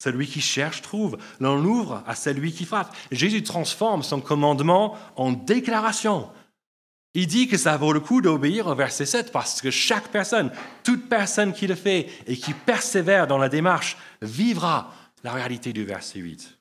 Celui 0.03 0.27
qui 0.27 0.41
cherche 0.41 0.81
trouve. 0.81 1.17
L'on 1.39 1.63
ouvre 1.63 2.03
à 2.05 2.15
celui 2.15 2.51
qui 2.51 2.65
frappe. 2.65 2.93
Jésus 3.11 3.43
transforme 3.43 4.03
son 4.03 4.19
commandement 4.19 4.97
en 5.15 5.31
déclaration. 5.31 6.29
Il 7.13 7.27
dit 7.27 7.47
que 7.47 7.57
ça 7.57 7.77
vaut 7.77 7.93
le 7.93 7.99
coup 7.99 8.21
d'obéir 8.21 8.67
au 8.67 8.75
verset 8.75 9.05
7 9.05 9.31
parce 9.31 9.61
que 9.61 9.71
chaque 9.71 10.09
personne, 10.09 10.51
toute 10.83 11.07
personne 11.09 11.53
qui 11.53 11.67
le 11.67 11.75
fait 11.75 12.09
et 12.27 12.35
qui 12.35 12.53
persévère 12.53 13.27
dans 13.27 13.37
la 13.37 13.49
démarche, 13.49 13.97
vivra 14.21 14.91
la 15.23 15.31
réalité 15.31 15.73
du 15.73 15.85
verset 15.85 16.19
8. 16.19 16.59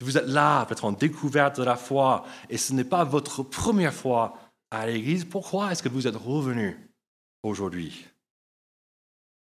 Vous 0.00 0.18
êtes 0.18 0.26
là, 0.26 0.66
peut-être 0.66 0.84
en 0.84 0.92
découverte 0.92 1.58
de 1.58 1.64
la 1.64 1.76
foi, 1.76 2.24
et 2.50 2.58
ce 2.58 2.72
n'est 2.74 2.84
pas 2.84 3.04
votre 3.04 3.42
première 3.42 3.94
fois 3.94 4.36
à 4.70 4.86
l'Église. 4.86 5.24
Pourquoi 5.24 5.72
est-ce 5.72 5.82
que 5.82 5.88
vous 5.88 6.06
êtes 6.06 6.16
revenu 6.16 6.90
aujourd'hui? 7.42 8.06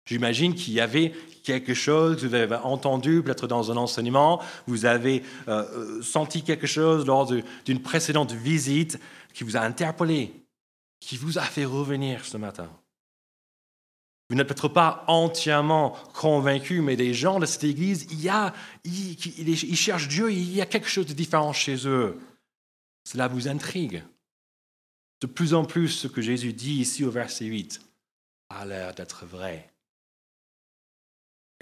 J'imagine 0.05 0.55
qu'il 0.55 0.75
y 0.75 0.81
avait 0.81 1.13
quelque 1.43 1.75
chose 1.75 2.25
vous 2.25 2.35
avez 2.35 2.57
entendu 2.57 3.23
peut-être 3.23 3.47
dans 3.47 3.71
un 3.71 3.77
enseignement, 3.77 4.43
vous 4.67 4.85
avez 4.85 5.23
euh, 5.49 5.65
euh, 5.75 6.03
senti 6.03 6.43
quelque 6.43 6.67
chose 6.67 7.07
lors 7.07 7.31
d'une 7.65 7.83
précédente 7.83 8.33
visite 8.33 8.99
qui 9.35 9.45
vous 9.45 9.57
a 9.57 9.61
interpellé, 9.61 10.33
qui 11.01 11.17
vous 11.17 11.39
a 11.39 11.43
fait 11.43 11.65
revenir 11.65 12.25
ce 12.25 12.37
matin. 12.37 12.71
Vous 14.31 14.37
n'êtes 14.37 14.47
peut-être 14.47 14.69
pas 14.69 15.05
entièrement 15.09 15.91
convaincu, 16.15 16.81
mais 16.81 16.97
des 16.97 17.13
gens 17.13 17.39
de 17.39 17.45
cette 17.45 17.65
église, 17.65 18.07
il 18.11 18.23
y 18.23 18.31
a, 18.31 18.55
ils 18.85 19.77
cherchent 19.77 20.09
Dieu, 20.09 20.33
il 20.33 20.55
y 20.55 20.63
a 20.63 20.67
quelque 20.67 20.89
chose 20.89 21.07
de 21.07 21.13
différent 21.13 21.53
chez 21.53 21.87
eux. 21.87 22.19
Cela 23.05 23.29
vous 23.29 23.49
intrigue. 23.49 24.03
De 25.21 25.27
plus 25.27 25.55
en 25.55 25.65
plus, 25.65 25.89
ce 25.89 26.09
que 26.09 26.23
Jésus 26.23 26.53
dit 26.53 26.81
ici 26.81 27.05
au 27.05 27.11
verset 27.11 27.45
8 27.45 27.81
a 28.49 28.65
l'air 28.65 28.95
d'être 28.95 29.27
vrai. 29.27 29.72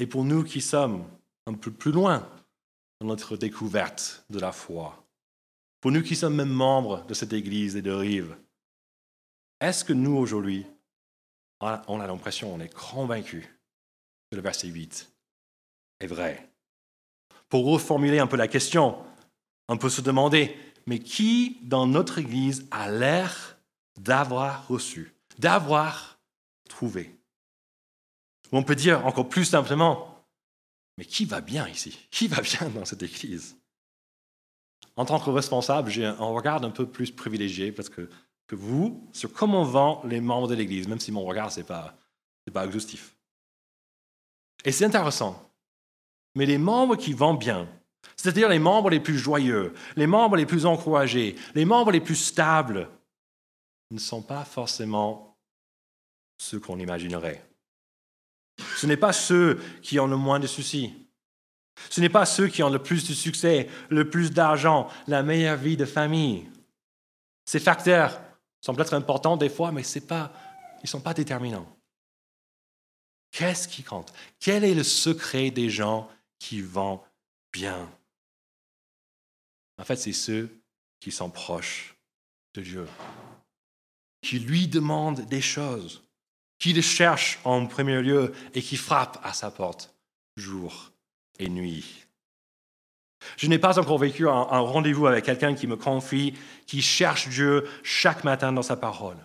Et 0.00 0.06
pour 0.06 0.24
nous 0.24 0.44
qui 0.44 0.62
sommes 0.62 1.06
un 1.46 1.52
peu 1.52 1.70
plus 1.70 1.92
loin 1.92 2.26
dans 3.00 3.06
notre 3.06 3.36
découverte 3.36 4.24
de 4.30 4.40
la 4.40 4.50
foi, 4.50 5.06
pour 5.82 5.92
nous 5.92 6.02
qui 6.02 6.16
sommes 6.16 6.36
même 6.36 6.48
membres 6.48 7.04
de 7.04 7.12
cette 7.12 7.34
Église 7.34 7.76
et 7.76 7.82
de 7.82 7.90
Rive, 7.90 8.34
est-ce 9.60 9.84
que 9.84 9.92
nous 9.92 10.16
aujourd'hui, 10.16 10.64
on 11.60 12.00
a 12.00 12.06
l'impression, 12.06 12.54
on 12.54 12.60
est 12.60 12.72
convaincus 12.72 13.44
que 14.30 14.36
le 14.36 14.40
verset 14.40 14.68
8 14.68 15.12
est 16.00 16.06
vrai? 16.06 16.50
Pour 17.50 17.66
reformuler 17.66 18.20
un 18.20 18.26
peu 18.26 18.38
la 18.38 18.48
question, 18.48 18.96
on 19.68 19.76
peut 19.76 19.90
se 19.90 20.00
demander, 20.00 20.56
mais 20.86 20.98
qui 20.98 21.58
dans 21.60 21.86
notre 21.86 22.16
Église 22.16 22.66
a 22.70 22.90
l'air 22.90 23.58
d'avoir 23.98 24.66
reçu, 24.66 25.12
d'avoir 25.38 26.18
trouvé? 26.70 27.19
On 28.58 28.62
peut 28.62 28.74
dire 28.74 29.06
encore 29.06 29.28
plus 29.28 29.44
simplement, 29.44 30.24
mais 30.98 31.04
qui 31.04 31.24
va 31.24 31.40
bien 31.40 31.66
ici? 31.68 31.98
Qui 32.10 32.28
va 32.28 32.42
bien 32.42 32.68
dans 32.74 32.84
cette 32.84 33.02
église? 33.02 33.56
En 34.96 35.04
tant 35.04 35.20
que 35.20 35.30
responsable, 35.30 35.90
j'ai 35.90 36.04
un 36.04 36.14
regard 36.16 36.62
un 36.62 36.70
peu 36.70 36.86
plus 36.86 37.10
privilégié 37.10 37.72
parce 37.72 37.88
que, 37.88 38.08
vous 38.52 39.08
sur 39.12 39.32
comment 39.32 39.62
vont 39.62 40.04
les 40.04 40.20
membres 40.20 40.48
de 40.48 40.56
l'église, 40.56 40.88
même 40.88 40.98
si 40.98 41.12
mon 41.12 41.24
regard, 41.24 41.52
ce 41.52 41.60
n'est 41.60 41.66
pas, 41.66 41.96
pas 42.52 42.66
exhaustif. 42.66 43.14
Et 44.64 44.72
c'est 44.72 44.84
intéressant. 44.84 45.48
Mais 46.34 46.46
les 46.46 46.58
membres 46.58 46.96
qui 46.96 47.12
vont 47.12 47.34
bien, 47.34 47.68
c'est-à-dire 48.16 48.48
les 48.48 48.58
membres 48.58 48.90
les 48.90 48.98
plus 48.98 49.16
joyeux, 49.16 49.72
les 49.94 50.08
membres 50.08 50.36
les 50.36 50.46
plus 50.46 50.66
encouragés, 50.66 51.36
les 51.54 51.64
membres 51.64 51.92
les 51.92 52.00
plus 52.00 52.16
stables, 52.16 52.88
ne 53.92 53.98
sont 53.98 54.22
pas 54.22 54.44
forcément 54.44 55.38
ceux 56.38 56.60
qu'on 56.60 56.78
imaginerait. 56.78 57.49
Ce 58.76 58.86
n'est 58.86 58.96
pas 58.96 59.12
ceux 59.12 59.60
qui 59.82 59.98
ont 60.00 60.06
le 60.06 60.16
moins 60.16 60.40
de 60.40 60.46
soucis. 60.46 60.94
Ce 61.88 62.00
n'est 62.00 62.08
pas 62.08 62.26
ceux 62.26 62.48
qui 62.48 62.62
ont 62.62 62.70
le 62.70 62.82
plus 62.82 63.08
de 63.08 63.14
succès, 63.14 63.68
le 63.88 64.08
plus 64.08 64.32
d'argent, 64.32 64.88
la 65.06 65.22
meilleure 65.22 65.56
vie 65.56 65.76
de 65.76 65.84
famille. 65.86 66.48
Ces 67.46 67.60
facteurs 67.60 68.20
sont 68.60 68.74
peut-être 68.74 68.94
importants 68.94 69.36
des 69.36 69.48
fois, 69.48 69.72
mais 69.72 69.82
pas, 70.06 70.32
ils 70.78 70.84
ne 70.84 70.88
sont 70.88 71.00
pas 71.00 71.14
déterminants. 71.14 71.66
Qu'est-ce 73.30 73.68
qui 73.68 73.82
compte? 73.82 74.12
Quel 74.38 74.64
est 74.64 74.74
le 74.74 74.82
secret 74.82 75.50
des 75.50 75.70
gens 75.70 76.08
qui 76.38 76.60
vont 76.60 77.00
bien? 77.52 77.90
En 79.78 79.84
fait, 79.84 79.96
c'est 79.96 80.12
ceux 80.12 80.62
qui 80.98 81.10
sont 81.10 81.30
proches 81.30 81.96
de 82.54 82.60
Dieu, 82.60 82.86
qui 84.20 84.38
lui 84.38 84.68
demandent 84.68 85.26
des 85.26 85.40
choses 85.40 86.02
qui 86.60 86.74
le 86.74 86.82
cherche 86.82 87.40
en 87.42 87.66
premier 87.66 88.00
lieu 88.02 88.32
et 88.54 88.62
qui 88.62 88.76
frappe 88.76 89.18
à 89.24 89.32
sa 89.32 89.50
porte 89.50 89.92
jour 90.36 90.92
et 91.40 91.48
nuit. 91.48 92.06
Je 93.36 93.48
n'ai 93.48 93.58
pas 93.58 93.78
encore 93.78 93.98
vécu 93.98 94.28
un, 94.28 94.42
rendez-vous 94.42 95.06
avec 95.06 95.24
quelqu'un 95.24 95.54
qui 95.54 95.66
me 95.66 95.76
confie, 95.76 96.34
qui 96.66 96.80
cherche 96.80 97.28
Dieu 97.28 97.66
chaque 97.82 98.24
matin 98.24 98.52
dans 98.52 98.62
sa 98.62 98.76
parole, 98.76 99.16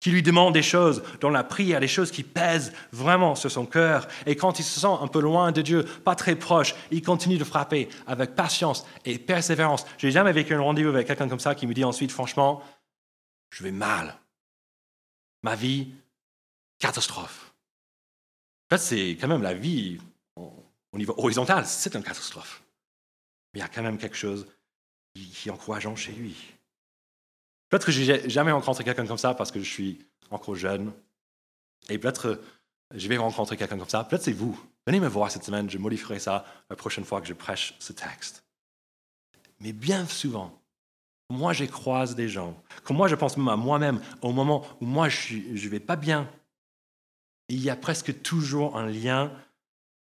qui 0.00 0.10
lui 0.10 0.22
demande 0.22 0.54
des 0.54 0.62
choses 0.62 1.02
dans 1.20 1.30
la 1.30 1.42
prière, 1.42 1.80
des 1.80 1.88
choses 1.88 2.10
qui 2.10 2.22
pèsent 2.22 2.72
vraiment 2.92 3.34
sur 3.34 3.50
son 3.50 3.66
cœur. 3.66 4.06
Et 4.26 4.36
quand 4.36 4.58
il 4.58 4.64
se 4.64 4.80
sent 4.80 4.98
un 5.00 5.08
peu 5.08 5.20
loin 5.20 5.50
de 5.50 5.62
Dieu, 5.62 5.84
pas 6.04 6.14
très 6.14 6.36
proche, 6.36 6.74
il 6.90 7.02
continue 7.02 7.38
de 7.38 7.44
frapper 7.44 7.88
avec 8.06 8.34
patience 8.34 8.86
et 9.04 9.18
persévérance. 9.18 9.84
Je 9.98 10.06
n'ai 10.06 10.12
jamais 10.12 10.32
vécu 10.32 10.54
un 10.54 10.60
rendez-vous 10.60 10.90
avec 10.90 11.06
quelqu'un 11.06 11.28
comme 11.28 11.40
ça 11.40 11.54
qui 11.54 11.66
me 11.66 11.74
dit 11.74 11.84
ensuite, 11.84 12.12
franchement, 12.12 12.62
je 13.50 13.64
vais 13.64 13.72
mal. 13.72 14.16
Ma 15.42 15.56
vie 15.56 15.92
catastrophe. 16.82 17.54
En 18.66 18.76
fait, 18.76 18.82
c'est 18.82 19.10
quand 19.10 19.28
même 19.28 19.42
la 19.42 19.54
vie 19.54 20.00
au 20.36 20.98
niveau 20.98 21.14
horizontal, 21.16 21.64
c'est 21.64 21.94
une 21.94 22.02
catastrophe. 22.02 22.62
Mais 23.54 23.60
il 23.60 23.62
y 23.62 23.64
a 23.64 23.68
quand 23.68 23.82
même 23.82 23.98
quelque 23.98 24.16
chose 24.16 24.46
qui 25.14 25.48
est 25.48 25.52
encourageant 25.52 25.94
chez 25.94 26.12
lui. 26.12 26.36
Peut-être 27.68 27.86
que 27.86 27.92
j'ai 27.92 28.28
jamais 28.28 28.50
rencontré 28.50 28.82
quelqu'un 28.82 29.06
comme 29.06 29.16
ça 29.16 29.32
parce 29.32 29.52
que 29.52 29.60
je 29.60 29.70
suis 29.70 30.04
encore 30.30 30.56
jeune. 30.56 30.92
Et 31.88 31.98
peut-être 31.98 32.42
je 32.94 33.08
vais 33.08 33.16
rencontrer 33.16 33.56
quelqu'un 33.56 33.78
comme 33.78 33.88
ça. 33.88 34.02
Peut-être 34.04 34.24
c'est 34.24 34.32
vous. 34.32 34.58
Venez 34.86 34.98
me 34.98 35.08
voir 35.08 35.30
cette 35.30 35.44
semaine, 35.44 35.70
je 35.70 35.78
modifierai 35.78 36.18
ça 36.18 36.44
la 36.68 36.74
prochaine 36.74 37.04
fois 37.04 37.20
que 37.20 37.28
je 37.28 37.32
prêche 37.32 37.74
ce 37.78 37.92
texte. 37.92 38.44
Mais 39.60 39.72
bien 39.72 40.04
souvent, 40.06 40.60
moi 41.30 41.52
je 41.52 41.64
croise 41.64 42.16
des 42.16 42.28
gens, 42.28 42.60
quand 42.82 42.94
moi 42.94 43.06
je 43.06 43.14
pense 43.14 43.36
même 43.36 43.48
à 43.48 43.56
moi-même, 43.56 44.02
au 44.20 44.32
moment 44.32 44.66
où 44.80 44.86
moi 44.86 45.08
je 45.08 45.36
ne 45.36 45.68
vais 45.68 45.80
pas 45.80 45.96
bien, 45.96 46.28
il 47.52 47.60
y 47.60 47.68
a 47.68 47.76
presque 47.76 48.22
toujours 48.22 48.78
un 48.78 48.86
lien 48.86 49.30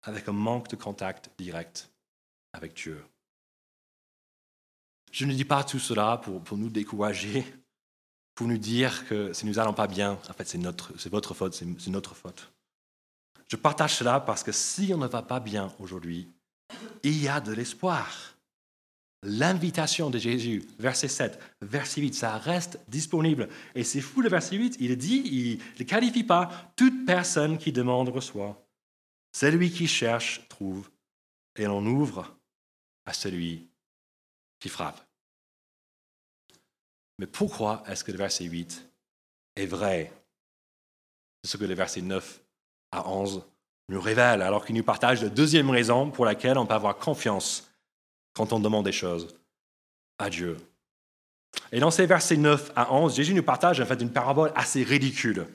avec 0.03 0.29
un 0.29 0.33
manque 0.33 0.69
de 0.69 0.77
contact 0.77 1.31
direct 1.39 1.91
avec 2.53 2.75
Dieu. 2.75 3.03
Je 5.11 5.25
ne 5.25 5.33
dis 5.33 5.47
pas 5.47 5.65
tout 5.65 5.79
cela 5.79 6.19
pour, 6.19 6.59
nous 6.59 6.69
décourager, 6.69 7.47
pour 8.35 8.47
nous 8.47 8.59
dire 8.59 9.09
que 9.09 9.33
si 9.33 9.47
nous 9.47 9.55
n'allons 9.55 9.73
pas 9.73 9.87
bien, 9.87 10.19
en 10.29 10.33
fait 10.35 10.47
c'est 10.47 11.09
votre 11.09 11.33
faute, 11.33 11.55
c'est 11.55 11.89
notre 11.89 12.15
faute. 12.15 12.53
Je 13.49 13.57
partage 13.57 13.95
cela 13.95 14.21
parce 14.21 14.43
que 14.43 14.53
si 14.53 14.93
on 14.95 14.99
ne 14.99 15.07
va 15.07 15.23
pas 15.23 15.41
bien 15.41 15.73
aujourd'hui, 15.79 16.29
il 17.03 17.23
y 17.23 17.27
a 17.27 17.41
de 17.41 17.53
l'espoir. 17.53 18.35
L'invitation 19.23 20.09
de 20.09 20.19
Jésus, 20.19 20.67
verset 20.79 21.09
7, 21.09 21.39
verset 21.61 22.01
8, 22.01 22.15
ça 22.15 22.39
reste 22.39 22.81
disponible. 22.89 23.51
Et 23.75 23.85
c'est 23.85 24.01
fou 24.01 24.23
le 24.23 24.31
verset 24.31 24.57
8, 24.57 24.77
il 24.81 24.97
dit, 24.97 25.23
il 25.27 25.61
ne 25.79 25.85
qualifie 25.85 26.25
pas, 26.25 26.73
toute 26.75 27.05
personne 27.05 27.59
qui 27.59 27.71
demande 27.71 28.09
reçoit. 28.09 28.67
Celui 29.33 29.71
qui 29.71 29.87
cherche 29.87 30.49
trouve, 30.49 30.91
et 31.57 31.65
l'on 31.65 31.85
ouvre 31.85 32.35
à 33.05 33.13
celui 33.13 33.69
qui 34.59 34.71
frappe. 34.71 35.01
Mais 37.19 37.27
pourquoi 37.27 37.83
est-ce 37.87 38.03
que 38.03 38.13
le 38.13 38.19
verset 38.19 38.45
8 38.45 38.91
est 39.57 39.67
vrai? 39.67 40.11
C'est 41.43 41.51
ce 41.51 41.57
que 41.59 41.65
le 41.65 41.75
verset 41.75 42.01
9 42.01 42.41
à 42.93 43.07
11 43.07 43.45
nous 43.91 44.01
révèle, 44.01 44.41
alors 44.41 44.65
qu'il 44.65 44.77
nous 44.77 44.83
partage 44.83 45.23
la 45.23 45.29
deuxième 45.29 45.69
raison 45.69 46.11
pour 46.11 46.25
laquelle 46.25 46.57
on 46.57 46.65
peut 46.65 46.75
avoir 46.75 46.97
confiance 46.97 47.70
quand 48.35 48.53
on 48.53 48.61
demande 48.61 48.85
des 48.85 48.93
choses 48.93 49.35
à 50.19 50.31
Dieu. 50.31 50.57
Et 51.73 51.81
dans 51.81 51.91
ces 51.91 52.07
versets 52.07 52.37
9 52.37 52.73
à 52.77 52.93
11, 52.93 53.15
Jésus 53.15 53.35
nous 53.35 53.43
partage 53.43 53.81
en 53.81 53.87
fait 53.87 54.01
une 54.01 54.13
parabole 54.13 54.53
assez 54.55 54.83
ridicule 54.83 55.47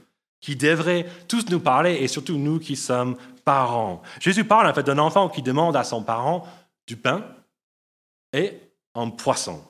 qui 0.41 0.55
devrait 0.55 1.05
tous 1.27 1.49
nous 1.49 1.59
parler 1.59 1.95
et 1.95 2.07
surtout 2.07 2.37
nous 2.37 2.59
qui 2.59 2.75
sommes 2.75 3.17
parents. 3.43 4.01
Jésus 4.19 4.45
parle 4.45 4.67
en 4.67 4.73
fait 4.73 4.83
d'un 4.83 4.97
enfant 4.97 5.29
qui 5.29 5.41
demande 5.41 5.75
à 5.75 5.83
son 5.83 6.03
parent 6.03 6.47
du 6.87 6.97
pain 6.97 7.23
et 8.33 8.59
un 8.93 9.09
poisson. 9.09 9.63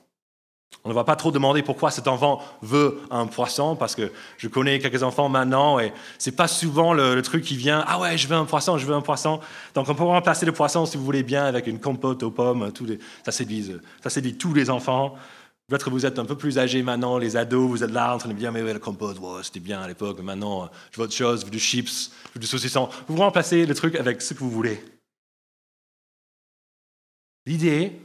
On 0.84 0.90
ne 0.90 0.94
va 0.94 1.02
pas 1.02 1.16
trop 1.16 1.32
demander 1.32 1.62
pourquoi 1.62 1.90
cet 1.90 2.06
enfant 2.06 2.40
veut 2.62 3.00
un 3.10 3.26
poisson, 3.26 3.74
parce 3.74 3.96
que 3.96 4.12
je 4.36 4.46
connais 4.46 4.78
quelques 4.78 5.02
enfants 5.02 5.28
maintenant 5.28 5.80
et 5.80 5.92
c'est 6.18 6.36
pas 6.36 6.46
souvent 6.46 6.94
le, 6.94 7.20
truc 7.22 7.42
qui 7.42 7.56
vient 7.56 7.84
Ah 7.88 7.98
ouais, 7.98 8.16
je 8.16 8.28
veux 8.28 8.36
un 8.36 8.44
poisson, 8.44 8.78
je 8.78 8.86
veux 8.86 8.94
un 8.94 9.00
poisson. 9.00 9.40
Donc 9.74 9.88
on 9.88 9.94
peut 9.94 10.04
remplacer 10.04 10.46
le 10.46 10.52
poisson, 10.52 10.86
si 10.86 10.96
vous 10.96 11.04
voulez 11.04 11.24
bien, 11.24 11.44
avec 11.44 11.66
une 11.66 11.80
compote 11.80 12.22
aux 12.22 12.30
pommes. 12.30 12.70
Ça 13.24 13.32
séduit, 13.32 13.72
ça 14.00 14.20
tous 14.38 14.54
les 14.54 14.70
enfants. 14.70 15.16
Peut-être 15.68 15.86
que 15.86 15.90
vous 15.90 16.06
êtes 16.06 16.20
un 16.20 16.24
peu 16.24 16.36
plus 16.36 16.58
âgés 16.60 16.84
maintenant, 16.84 17.18
les 17.18 17.36
ados, 17.36 17.68
vous 17.68 17.82
êtes 17.82 17.90
là 17.90 18.14
en 18.14 18.18
train 18.18 18.28
de 18.28 18.34
dire 18.34 18.52
Mais 18.52 18.62
ouais, 18.62 18.72
la 18.72 18.78
compote, 18.78 19.18
c'était 19.42 19.58
bien 19.58 19.80
à 19.80 19.88
l'époque, 19.88 20.20
maintenant 20.20 20.70
je 20.92 20.98
veux 20.98 21.04
autre 21.04 21.14
chose, 21.14 21.40
je 21.40 21.46
veux 21.46 21.50
du 21.50 21.58
chips, 21.58 22.12
je 22.28 22.34
veux 22.34 22.40
du 22.40 22.46
saucisson. 22.46 22.88
Vous 23.08 23.16
remplacez 23.16 23.66
le 23.66 23.74
truc 23.74 23.96
avec 23.96 24.22
ce 24.22 24.34
que 24.34 24.38
vous 24.38 24.50
voulez. 24.50 24.80
L'idée, 27.46 28.00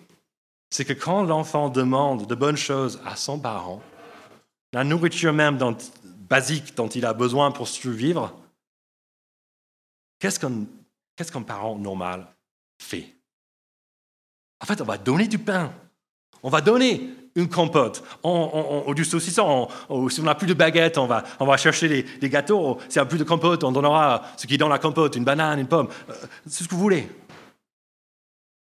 c'est 0.71 0.85
que 0.85 0.93
quand 0.93 1.23
l'enfant 1.23 1.69
demande 1.69 2.25
de 2.25 2.33
bonnes 2.33 2.57
choses 2.57 2.99
à 3.05 3.15
son 3.15 3.37
parent, 3.37 3.83
la 4.73 4.83
nourriture 4.83 5.33
même 5.33 5.59
basique 6.29 6.75
dont 6.75 6.87
il 6.87 7.05
a 7.05 7.13
besoin 7.13 7.51
pour 7.51 7.67
survivre, 7.67 8.33
qu'est-ce 10.19 10.39
qu'un 10.39 11.41
parent 11.41 11.77
normal 11.77 12.25
fait? 12.81 13.13
En 14.61 14.65
fait, 14.65 14.79
on 14.81 14.85
va 14.85 14.97
donner 14.97 15.27
du 15.27 15.39
pain, 15.39 15.73
on 16.41 16.49
va 16.49 16.61
donner 16.61 17.09
une 17.35 17.49
compote, 17.49 18.03
ou 18.23 18.93
du 18.93 19.03
saucisson, 19.03 19.67
si 20.09 20.19
on 20.21 20.23
n'a 20.23 20.35
plus 20.35 20.47
de 20.47 20.53
baguette, 20.53 20.97
on 20.97 21.07
va, 21.07 21.23
on 21.39 21.45
va 21.45 21.57
chercher 21.57 22.03
des, 22.03 22.29
gâteaux, 22.29 22.77
si 22.87 22.97
on 22.97 23.01
n'a 23.01 23.05
plus 23.05 23.19
de 23.19 23.23
compote, 23.23 23.63
on 23.63 23.71
donnera 23.71 24.23
ce 24.37 24.47
qui 24.47 24.55
est 24.55 24.57
dans 24.57 24.69
la 24.69 24.79
compote, 24.79 25.15
une 25.15 25.23
banane, 25.23 25.59
une 25.59 25.67
pomme, 25.67 25.89
euh, 26.09 26.13
c'est 26.47 26.63
ce 26.63 26.69
que 26.69 26.75
vous 26.75 26.81
voulez. 26.81 27.09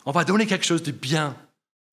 On 0.05 0.13
va 0.13 0.25
donner 0.25 0.47
quelque 0.47 0.67
chose 0.67 0.83
de 0.83 0.93
bien 0.93 1.37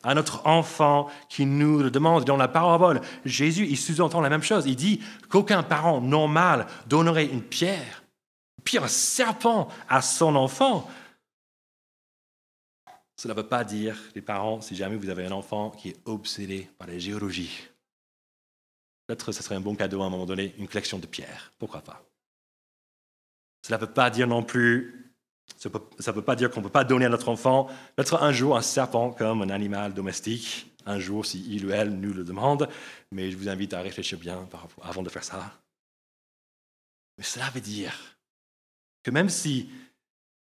à 0.04 0.13
notre 0.13 0.46
enfant 0.46 1.10
qui 1.30 1.46
nous 1.46 1.80
le 1.80 1.89
demande. 1.89 2.26
Dans 2.26 2.38
la 2.38 2.48
parabole, 2.48 3.02
Jésus, 3.26 3.66
il 3.68 3.78
sous-entend 3.78 4.22
la 4.22 4.30
même 4.30 4.44
chose. 4.44 4.66
Il 4.66 4.76
dit 4.76 5.02
qu'aucun 5.30 5.63
parent 5.63 6.02
normal 6.02 6.68
donnerait 6.88 7.26
une 7.26 7.42
pierre, 7.42 8.04
pire 8.63 8.84
un 8.84 8.89
serpent 8.89 9.70
à 9.89 10.02
son 10.02 10.36
enfant. 10.36 10.89
Cela 13.16 13.34
ne 13.34 13.42
veut 13.42 13.48
pas 13.48 13.63
dire, 13.63 13.98
les 14.16 14.22
parents, 14.22 14.60
si 14.60 14.76
jamais 14.76 14.98
vous 14.98 15.10
avez 15.10 15.26
un 15.26 15.32
enfant 15.32 15.70
qui 15.70 15.89
est 15.89 16.00
obsédé 16.06 16.70
par 16.78 16.88
la 16.88 16.98
géologie, 16.98 17.70
peut-être 19.08 19.32
ce 19.32 19.44
serait 19.44 19.56
un 19.56 19.62
bon 19.62 19.76
cadeau 19.76 20.02
à 20.02 20.06
un 20.06 20.10
moment 20.10 20.26
donné, 20.26 20.54
une 20.58 20.68
collection 20.68 21.00
de 21.00 21.06
pierres. 21.06 21.54
Pourquoi 21.58 21.82
pas? 21.82 22.04
Cela 23.66 23.78
ne 23.78 23.86
veut 23.86 23.94
pas 23.94 24.10
dire 24.10 24.28
non 24.28 24.44
plus 24.44 25.03
ça 25.58 25.70
ne 25.70 26.16
veut 26.16 26.22
pas 26.22 26.36
dire 26.36 26.50
qu'on 26.52 26.60
ne 26.60 26.66
peut 26.66 26.72
pas 26.72 26.84
donner 26.84 27.06
à 27.06 27.10
notre 27.10 27.30
enfant 27.30 27.68
peut-être 27.96 28.22
un 28.22 28.32
jour 28.32 28.58
un 28.58 28.62
serpent 28.62 29.12
comme 29.12 29.42
un 29.42 29.50
animal 29.50 29.94
domestique, 29.94 30.72
un 30.86 31.00
jour 31.00 31.26
si 31.26 31.46
il 31.50 31.66
ou 31.66 31.72
elle 31.72 31.92
nous 31.92 32.13
le 32.13 32.24
demande, 32.24 32.68
mais 33.12 33.32
je 33.32 33.38
vous 33.38 33.50
invite 33.50 33.74
à 33.74 33.82
réfléchir 33.82 34.18
bien 34.20 34.48
avant 34.82 35.04
de 35.04 35.10
faire 35.10 35.24
ça. 35.24 35.54
Mais 37.18 37.24
cela 37.24 37.50
veut 37.52 37.62
dire 37.62 38.18
que 39.04 39.12
même 39.12 39.30
si 39.30 39.70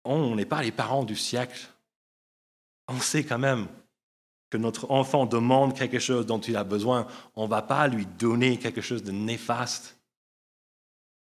on 0.05 0.35
n'est 0.35 0.47
pas 0.47 0.63
les 0.63 0.73
parents 0.73 1.05
du 1.05 1.17
siècle, 1.17 1.69
on 2.89 3.01
sait 3.01 3.25
quand 3.25 3.39
même 3.39 3.67
que 4.51 4.59
notre 4.59 4.91
enfant 4.91 5.27
demande 5.27 5.77
quelque 5.77 5.99
chose 5.99 6.27
dont 6.27 6.39
il 6.39 6.57
a 6.57 6.65
besoin, 6.65 7.07
on 7.35 7.45
ne 7.45 7.51
va 7.51 7.63
pas 7.63 7.89
lui 7.89 8.07
donner 8.07 8.59
quelque 8.59 8.81
chose 8.81 9.03
de 9.03 9.11
néfaste. 9.11 9.99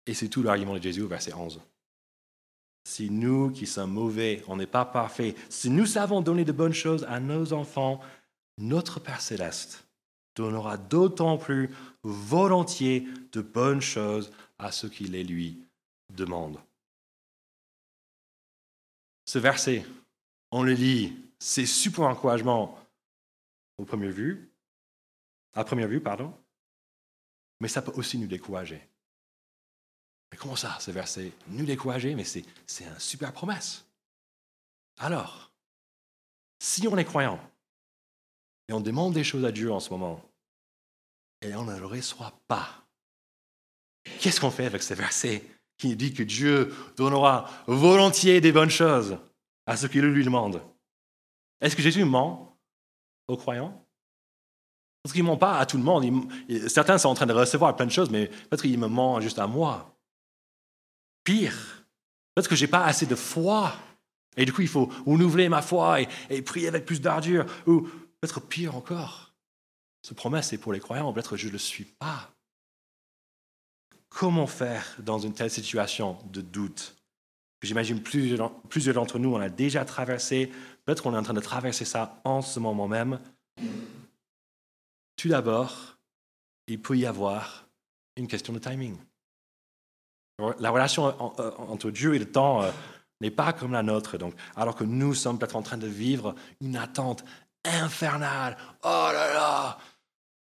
Et 0.06 0.14
c'est 0.14 0.28
tout 0.28 0.44
l'argument 0.44 0.76
de 0.76 0.82
Jésus 0.82 1.02
au 1.02 1.08
verset 1.08 1.34
11 1.34 1.62
si 2.88 3.10
nous 3.10 3.52
qui 3.52 3.68
sommes 3.68 3.92
mauvais, 3.92 4.42
on 4.48 4.56
n'est 4.56 4.66
pas 4.66 4.86
parfaits, 4.86 5.36
si 5.50 5.70
nous 5.70 5.86
savons 5.86 6.22
donner 6.22 6.46
de 6.46 6.54
bonnes 6.54 6.74
choses 6.74 7.04
à 7.10 7.20
nos 7.20 7.52
enfants, 7.52 8.00
notre 8.58 9.02
Père 9.02 9.20
céleste 9.20 9.86
donnera 10.38 10.78
d'autant 10.78 11.38
plus 11.38 11.70
volontiers 12.04 13.06
de 13.34 13.42
bonnes 13.42 13.82
choses 13.82 14.32
à 14.58 14.72
ceux 14.72 14.88
qui 14.88 15.04
les 15.04 15.26
lui 15.26 15.62
demandent. 16.14 16.62
Ce 19.26 19.38
verset, 19.38 19.86
on 20.52 20.64
le 20.64 20.72
lit, 20.72 21.14
c'est 21.40 21.66
super 21.66 22.06
encouragement 22.06 22.80
au 23.78 23.84
premier 23.84 24.12
vue, 24.12 24.50
à 25.54 25.66
première 25.66 25.90
vue, 25.90 26.00
pardon, 26.00 26.34
mais 27.60 27.68
ça 27.68 27.82
peut 27.82 27.92
aussi 27.96 28.18
nous 28.18 28.28
décourager. 28.28 28.82
Mais 30.32 30.38
comment 30.38 30.56
ça, 30.56 30.78
ce 30.80 30.92
verset 30.92 31.32
Nous 31.48 31.66
décourager, 31.66 32.16
mais 32.16 32.24
c'est, 32.24 32.44
c'est 32.66 32.86
une 32.86 33.00
super 33.00 33.32
promesse. 33.32 33.86
Alors, 35.00 35.52
si 36.60 36.88
on 36.88 36.98
est 36.98 37.06
croyant 37.06 37.40
et 38.68 38.74
on 38.74 38.82
demande 38.82 39.14
des 39.14 39.24
choses 39.24 39.46
à 39.46 39.52
Dieu 39.52 39.72
en 39.72 39.80
ce 39.80 39.90
moment 39.90 40.22
et 41.42 41.54
on 41.56 41.66
ne 41.66 41.78
le 41.78 41.86
reçoit 41.86 42.34
pas, 42.48 42.68
qu'est-ce 44.20 44.42
qu'on 44.42 44.52
fait 44.52 44.66
avec 44.66 44.84
ce 44.84 44.94
verset 44.94 45.44
qui 45.78 45.96
dit 45.96 46.14
que 46.14 46.24
Dieu 46.24 46.74
donnera 46.96 47.50
volontiers 47.68 48.42
des 48.42 48.52
bonnes 48.52 48.72
choses 48.72 49.18
à 49.68 49.78
ceux 49.78 49.88
qui 49.88 50.02
le 50.02 50.12
lui 50.12 50.24
demandent 50.24 50.62
Est-ce 51.62 51.76
que 51.76 51.82
Jésus 51.82 52.04
ment 52.04 52.58
aux 53.28 53.38
croyants? 53.38 53.86
Parce 55.04 55.14
qu'il 55.14 55.24
ne 55.24 55.28
ment 55.28 55.38
pas 55.38 55.60
à 55.60 55.66
tout 55.66 55.78
le 55.78 55.84
monde. 55.84 56.30
certains 56.68 56.98
sont 56.98 57.10
en 57.10 57.14
train 57.14 57.28
de 57.28 57.34
recevoir 57.34 57.76
plein 57.76 57.86
de 57.86 57.92
choses, 57.92 58.10
mais 58.10 58.28
peut-être 58.28 58.64
qu'il 58.64 58.78
me 58.80 58.88
ment 58.88 59.22
juste 59.22 59.40
à 59.40 59.48
moi. 59.48 59.97
Pire, 61.28 61.84
peut-être 62.34 62.48
que 62.48 62.56
je 62.56 62.64
n'ai 62.64 62.72
pas 62.72 62.86
assez 62.86 63.06
de 63.06 63.14
foi. 63.16 63.76
Et 64.38 64.46
du 64.46 64.54
coup, 64.54 64.62
il 64.62 64.70
faut 64.70 64.90
renouveler 65.06 65.50
ma 65.50 65.62
foi 65.62 66.00
et, 66.00 66.42
prier 66.42 66.70
avec 66.70 66.86
plus 66.86 67.02
d'ardure. 67.02 67.46
Ou 67.66 67.82
peut-être 67.82 68.40
pire 68.40 68.78
encore, 68.78 69.34
ce 70.04 70.14
promesse 70.14 70.54
est 70.54 70.58
pour 70.58 70.72
les 70.72 70.80
croyants, 70.80 71.12
peut-être 71.12 71.36
je 71.36 71.48
ne 71.48 71.52
le 71.52 71.58
suis 71.58 71.84
pas. 71.84 72.32
Comment 74.08 74.48
faire 74.48 74.96
dans 75.00 75.20
une 75.20 75.34
telle 75.34 75.52
situation 75.52 76.18
de 76.32 76.40
doute? 76.40 76.96
J'imagine 77.62 78.02
plusieurs, 78.02 78.62
plusieurs 78.62 78.96
d'entre 78.96 79.20
nous, 79.20 79.36
on 79.36 79.42
a 79.42 79.50
déjà 79.50 79.84
traversé, 79.84 80.50
peut-être 80.86 81.04
qu'on 81.04 81.14
est 81.14 81.18
en 81.18 81.24
train 81.24 81.34
de 81.34 81.42
traverser 81.42 81.84
ça 81.84 82.22
en 82.24 82.42
ce 82.42 82.62
moment 82.62 82.88
même. 82.88 83.20
Tout 85.18 85.28
d'abord, 85.28 85.98
il 86.68 86.82
peut 86.82 86.98
y 86.98 87.06
avoir 87.06 87.68
une 88.16 88.30
question 88.30 88.54
de 88.54 88.60
timing. 88.60 88.98
La 90.60 90.70
relation 90.70 91.08
euh, 91.40 91.52
entre 91.58 91.90
Dieu 91.90 92.14
et 92.14 92.20
le 92.20 92.32
temps 92.32 92.62
euh, 92.62 92.72
n'est 93.22 93.32
pas 93.32 93.54
comme 93.54 93.72
la 93.72 93.84
nôtre. 93.84 94.18
Donc, 94.18 94.36
alors 94.56 94.76
que 94.76 94.84
nous 94.84 95.14
sommes 95.14 95.40
peut-être 95.40 95.56
en 95.56 95.64
train 95.64 95.78
de 95.78 95.88
vivre 95.88 96.36
une 96.62 96.76
attente 96.76 97.24
infernal. 97.66 98.58
Oh 98.84 99.10
là 99.12 99.34
là 99.34 99.80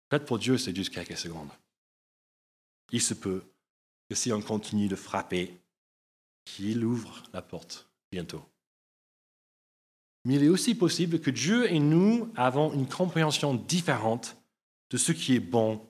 Peut-être 0.08 0.24
pour 0.24 0.38
Dieu, 0.38 0.58
c'est 0.58 0.74
juste 0.74 0.92
quelques 0.92 1.16
secondes. 1.16 1.50
Il 2.90 3.02
se 3.02 3.14
peut 3.14 3.44
que 4.08 4.14
si 4.14 4.32
on 4.32 4.40
continue 4.40 4.88
de 4.88 4.96
frapper, 4.96 5.60
qu'il 6.44 6.84
ouvre 6.84 7.22
la 7.32 7.42
porte 7.42 7.88
bientôt. 8.10 8.42
Mais 10.24 10.34
il 10.34 10.44
est 10.44 10.48
aussi 10.48 10.74
possible 10.74 11.20
que 11.20 11.30
Dieu 11.30 11.70
et 11.70 11.78
nous 11.78 12.32
avons 12.36 12.72
une 12.72 12.88
compréhension 12.88 13.54
différente 13.54 14.36
de 14.90 14.96
ce 14.96 15.12
qui 15.12 15.36
est 15.36 15.40
bon 15.40 15.86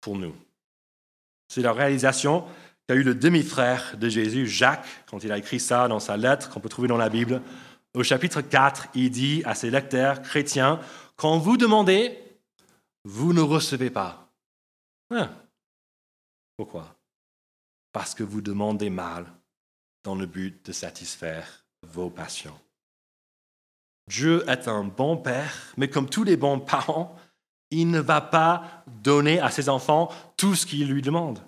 pour 0.00 0.16
nous. 0.16 0.34
C'est 1.48 1.62
la 1.62 1.72
réalisation 1.72 2.44
qu'a 2.86 2.94
eu 2.94 3.02
le 3.02 3.14
demi-frère 3.14 3.96
de 3.96 4.08
Jésus, 4.08 4.46
Jacques, 4.46 4.86
quand 5.10 5.24
il 5.24 5.32
a 5.32 5.38
écrit 5.38 5.60
ça 5.60 5.88
dans 5.88 6.00
sa 6.00 6.16
lettre 6.16 6.50
qu'on 6.50 6.60
peut 6.60 6.68
trouver 6.68 6.88
dans 6.88 6.96
la 6.96 7.08
Bible. 7.08 7.42
Au 7.94 8.02
chapitre 8.02 8.42
4, 8.42 8.88
il 8.94 9.10
dit 9.10 9.42
à 9.44 9.54
ses 9.54 9.70
lecteurs 9.70 10.22
chrétiens, 10.22 10.80
Quand 11.16 11.38
vous 11.38 11.56
demandez, 11.56 12.16
vous 13.04 13.32
ne 13.32 13.40
recevez 13.40 13.90
pas. 13.90 14.32
Hein? 15.10 15.30
Pourquoi? 16.56 16.96
Parce 17.92 18.14
que 18.14 18.22
vous 18.22 18.40
demandez 18.40 18.90
mal 18.90 19.26
dans 20.04 20.14
le 20.14 20.26
but 20.26 20.64
de 20.66 20.72
satisfaire 20.72 21.64
vos 21.82 22.10
passions. 22.10 22.58
Dieu 24.08 24.48
est 24.48 24.68
un 24.68 24.84
bon 24.84 25.16
père, 25.16 25.72
mais 25.76 25.88
comme 25.88 26.08
tous 26.08 26.22
les 26.22 26.36
bons 26.36 26.60
parents, 26.60 27.16
il 27.70 27.90
ne 27.90 27.98
va 27.98 28.20
pas 28.20 28.84
donner 28.86 29.40
à 29.40 29.50
ses 29.50 29.68
enfants 29.68 30.12
tout 30.36 30.54
ce 30.54 30.66
qu'il 30.66 30.88
lui 30.88 31.02
demande. 31.02 31.40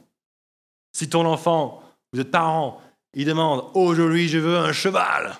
Si 0.98 1.08
ton 1.08 1.26
enfant, 1.26 1.80
vous 2.12 2.18
êtes 2.18 2.32
parent, 2.32 2.82
il 3.14 3.24
demande 3.24 3.64
aujourd'hui 3.74 4.26
je 4.26 4.38
veux 4.38 4.58
un 4.58 4.72
cheval, 4.72 5.37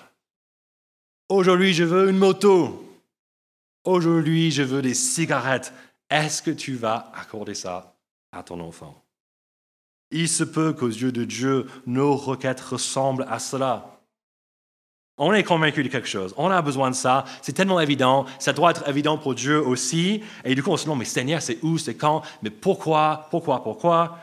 aujourd'hui 1.27 1.73
je 1.73 1.83
veux 1.83 2.09
une 2.09 2.17
moto, 2.17 2.97
aujourd'hui 3.83 4.51
je 4.51 4.63
veux 4.63 4.81
des 4.81 4.93
cigarettes, 4.93 5.73
est-ce 6.09 6.41
que 6.41 6.51
tu 6.51 6.75
vas 6.75 7.11
accorder 7.13 7.55
ça 7.55 7.93
à 8.31 8.41
ton 8.41 8.61
enfant? 8.61 9.03
Il 10.11 10.29
se 10.29 10.45
peut 10.45 10.71
qu'aux 10.71 10.87
yeux 10.87 11.11
de 11.11 11.25
Dieu, 11.25 11.67
nos 11.85 12.15
requêtes 12.15 12.61
ressemblent 12.61 13.25
à 13.29 13.39
cela. 13.39 13.99
On 15.17 15.33
est 15.33 15.43
convaincu 15.43 15.83
de 15.83 15.89
quelque 15.89 16.07
chose. 16.07 16.33
On 16.37 16.49
a 16.49 16.61
besoin 16.61 16.89
de 16.89 16.95
ça. 16.95 17.25
C'est 17.41 17.51
tellement 17.51 17.81
évident. 17.81 18.25
Ça 18.39 18.53
doit 18.53 18.71
être 18.71 18.87
évident 18.87 19.17
pour 19.17 19.35
Dieu 19.35 19.61
aussi. 19.61 20.23
Et 20.45 20.55
du 20.55 20.63
coup, 20.63 20.71
on 20.71 20.77
se 20.77 20.85
demande, 20.85 20.99
mais 20.99 21.05
Seigneur, 21.05 21.41
c'est 21.41 21.61
où, 21.61 21.77
c'est 21.77 21.95
quand? 21.95 22.21
Mais 22.41 22.49
pourquoi? 22.49 23.27
Pourquoi? 23.29 23.61
Pourquoi? 23.61 24.17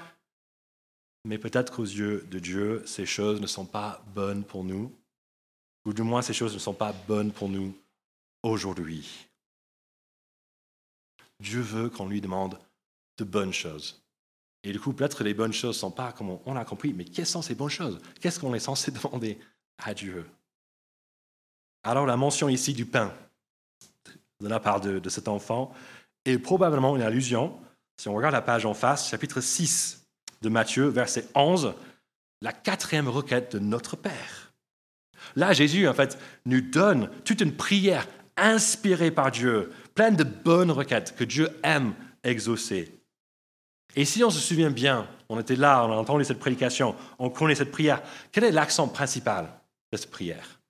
Mais 1.27 1.39
peut-être 1.39 1.73
qu'aux 1.73 1.83
yeux 1.83 2.25
de 2.31 2.39
Dieu, 2.39 2.85
ces 2.87 3.05
choses 3.05 3.41
ne 3.41 3.49
sont 3.49 3.67
pas 3.67 4.01
bonnes 4.15 4.45
pour 4.45 4.63
nous. 4.63 4.93
Ou 5.85 5.93
du 5.93 6.03
moins, 6.03 6.23
ces 6.23 6.33
choses 6.33 6.55
ne 6.55 6.61
sont 6.61 6.73
pas 6.73 6.93
bonnes 6.93 7.33
pour 7.33 7.49
nous 7.49 7.77
aujourd'hui. 8.45 9.27
Dieu 11.41 11.61
veut 11.61 11.91
qu'on 11.91 12.07
lui 12.07 12.21
demande 12.21 12.57
de 13.19 13.25
bonnes 13.25 13.53
choses. 13.53 14.01
Et 14.63 14.71
du 14.71 14.79
coup, 14.79 14.93
peut-être 14.93 15.25
les 15.25 15.35
bonnes 15.35 15.53
choses 15.53 15.75
ne 15.75 15.81
sont 15.81 15.91
pas 15.91 16.13
comme 16.13 16.39
on 16.47 16.55
a 16.55 16.65
compris, 16.65 16.93
mais 16.93 17.05
quelles 17.05 17.27
sont 17.27 17.43
ces 17.43 17.57
bonnes 17.57 17.71
choses? 17.71 18.01
Qu'est-ce 18.21 18.39
qu'on 18.39 18.55
est 18.55 18.61
censé 18.61 18.91
demander 18.93 19.41
à 19.79 19.95
Dieu? 19.95 20.25
Alors 21.83 22.07
la 22.07 22.17
mention 22.17 22.49
ici 22.49 22.73
du 22.73 22.87
pain 22.87 23.13
de 24.41 24.47
la 24.47 24.61
part 24.61 24.81
de, 24.81 25.09
cet 25.09 25.27
enfant 25.27 25.75
est 26.25 26.39
probablement 26.39 26.95
une 26.95 27.03
allusion, 27.03 27.59
si 27.97 28.09
on 28.09 28.15
regarde 28.15 28.35
la 28.35 28.43
page 28.43 28.65
en 28.65 28.75
face, 28.75 29.09
chapitre 29.09 29.41
6 29.41 30.06
de 30.47 30.51
Matthieu, 30.51 30.87
verset 30.87 31.27
11, 31.35 31.75
la 32.41 32.53
quatrième 32.53 33.09
requête 33.09 33.53
de 33.53 33.59
notre 33.59 33.97
Père. 33.97 34.53
Là, 35.35 35.53
Jésus, 35.53 35.89
en 35.89 35.93
fait, 35.93 36.19
nous 36.45 36.61
donne 36.61 37.11
toute 37.25 37.41
une 37.41 37.57
prière 37.57 38.07
inspirée 38.37 39.11
par 39.11 39.33
Dieu, 39.33 39.73
pleine 39.97 40.15
de 40.15 40.23
bonnes 40.23 40.71
requêtes 40.71 41.17
que 41.17 41.25
Dieu 41.25 41.51
aime 41.65 41.95
exaucer. 42.23 42.93
Et 43.97 44.05
si 44.05 44.23
on 44.23 44.31
se 44.31 44.39
souvient 44.39 44.71
bien, 44.71 45.09
on 45.29 45.41
était 45.41 45.57
là, 45.57 45.85
on 45.85 45.93
a 45.93 45.97
entendu 45.97 46.25
cette 46.25 46.39
prédication, 46.39 46.95
on 47.19 47.29
connaît 47.29 47.57
cette 47.57 47.73
prière, 47.73 48.01
quel 48.31 48.45
est 48.45 48.53
l'accent 48.53 48.87
principal 48.87 49.49
de 49.93 49.97
cette 49.97 50.11
prière? 50.13 50.61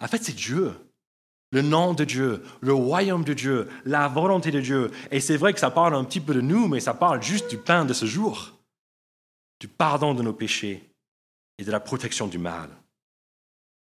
En 0.00 0.08
fait, 0.08 0.24
c'est 0.24 0.34
Dieu. 0.34 0.72
Le 1.52 1.62
nom 1.62 1.92
de 1.92 2.04
Dieu, 2.04 2.44
le 2.60 2.72
royaume 2.72 3.24
de 3.24 3.34
Dieu, 3.34 3.68
la 3.84 4.06
volonté 4.06 4.52
de 4.52 4.60
Dieu. 4.60 4.92
Et 5.10 5.18
c'est 5.18 5.36
vrai 5.36 5.52
que 5.52 5.58
ça 5.58 5.70
parle 5.70 5.96
un 5.96 6.04
petit 6.04 6.20
peu 6.20 6.32
de 6.32 6.40
nous, 6.40 6.68
mais 6.68 6.78
ça 6.78 6.94
parle 6.94 7.20
juste 7.20 7.50
du 7.50 7.58
pain 7.58 7.84
de 7.84 7.92
ce 7.92 8.06
jour, 8.06 8.52
du 9.60 9.68
pardon 9.68 10.14
de 10.14 10.22
nos 10.22 10.32
péchés 10.32 10.90
et 11.58 11.64
de 11.64 11.70
la 11.70 11.80
protection 11.80 12.26
du 12.26 12.38
mal. 12.38 12.70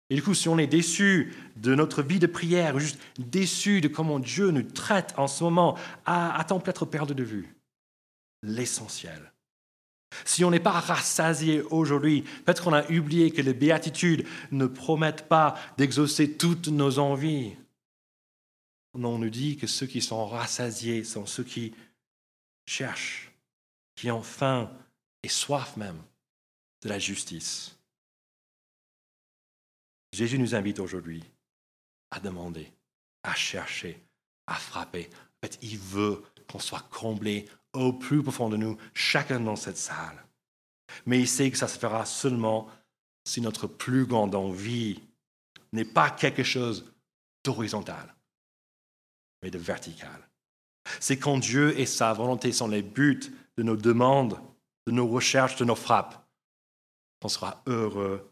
Et 0.09 0.15
du 0.15 0.21
coup, 0.21 0.35
si 0.35 0.47
on 0.47 0.59
est 0.59 0.67
déçu 0.67 1.33
de 1.55 1.73
notre 1.73 2.03
vie 2.03 2.19
de 2.19 2.27
prière, 2.27 2.77
juste 2.79 2.99
déçu 3.17 3.81
de 3.81 3.87
comment 3.87 4.19
Dieu 4.19 4.51
nous 4.51 4.61
traite 4.61 5.13
en 5.17 5.27
ce 5.27 5.43
moment, 5.43 5.77
a-t-on 6.05 6.59
peut-être 6.59 6.85
perdu 6.85 7.15
de 7.15 7.23
vue 7.23 7.55
l'essentiel 8.43 9.31
si 10.23 10.45
on 10.45 10.51
n'est 10.51 10.59
pas 10.59 10.71
rassasié 10.71 11.61
aujourd'hui, 11.63 12.21
peut-être 12.45 12.63
qu'on 12.63 12.73
a 12.73 12.89
oublié 12.89 13.31
que 13.31 13.41
les 13.41 13.53
béatitudes 13.53 14.25
ne 14.51 14.65
promettent 14.65 15.27
pas 15.27 15.55
d'exaucer 15.77 16.37
toutes 16.37 16.69
nos 16.69 16.99
envies. 16.99 17.55
On 18.93 19.17
nous 19.17 19.29
dit 19.29 19.57
que 19.57 19.67
ceux 19.67 19.87
qui 19.87 20.01
sont 20.01 20.25
rassasiés 20.25 21.03
sont 21.03 21.25
ceux 21.25 21.43
qui 21.43 21.73
cherchent, 22.65 23.33
qui 23.95 24.09
ont 24.09 24.21
faim 24.21 24.71
et 25.25 25.27
soif 25.27 25.75
même 25.75 25.99
de 26.83 26.89
la 26.89 26.99
justice. 26.99 27.75
Jésus 30.13 30.37
nous 30.37 30.53
invite 30.53 30.79
aujourd'hui 30.79 31.23
à 32.11 32.19
demander, 32.19 32.71
à 33.23 33.33
chercher, 33.33 33.99
à 34.45 34.53
frapper. 34.53 35.09
En 35.11 35.47
fait, 35.47 35.57
il 35.63 35.79
veut 35.79 36.23
qu'on 36.47 36.59
soit 36.59 36.87
comblé 36.91 37.49
au 37.73 37.91
plus 37.91 38.21
profond 38.21 38.49
de 38.49 38.57
nous, 38.57 38.77
chacun 38.93 39.39
dans 39.39 39.55
cette 39.55 39.77
salle. 39.77 40.23
Mais 41.07 41.19
il 41.19 41.27
sait 41.27 41.49
que 41.49 41.57
ça 41.57 41.67
se 41.67 41.79
fera 41.79 42.05
seulement 42.05 42.69
si 43.27 43.41
notre 43.41 43.65
plus 43.65 44.05
grande 44.05 44.35
envie 44.35 45.01
n'est 45.73 45.85
pas 45.85 46.11
quelque 46.11 46.43
chose 46.43 46.93
d'horizontal, 47.43 48.13
mais 49.41 49.49
de 49.49 49.57
vertical. 49.57 50.29
C'est 50.99 51.17
quand 51.17 51.39
Dieu 51.39 51.77
et 51.79 51.87
sa 51.87 52.13
volonté 52.13 52.51
sont 52.51 52.67
les 52.67 52.83
buts 52.83 53.33
de 53.57 53.63
nos 53.63 53.75
demandes, 53.75 54.39
de 54.85 54.91
nos 54.91 55.07
recherches, 55.07 55.55
de 55.55 55.65
nos 55.65 55.75
frappes, 55.75 56.23
qu'on 57.21 57.29
sera 57.29 57.61
heureux, 57.65 58.29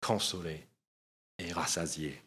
consolé 0.00 0.66
et 1.38 1.52
rassasié. 1.52 2.20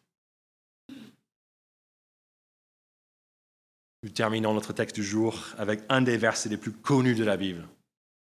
Nous 4.04 4.10
terminons 4.10 4.54
notre 4.54 4.74
texte 4.74 4.96
du 4.96 5.04
jour 5.04 5.40
avec 5.58 5.82
un 5.90 6.02
des 6.02 6.18
versets 6.18 6.50
les 6.50 6.58
plus 6.58 6.72
connus 6.72 7.16
de 7.16 7.24
la 7.24 7.38
Bible, 7.38 7.68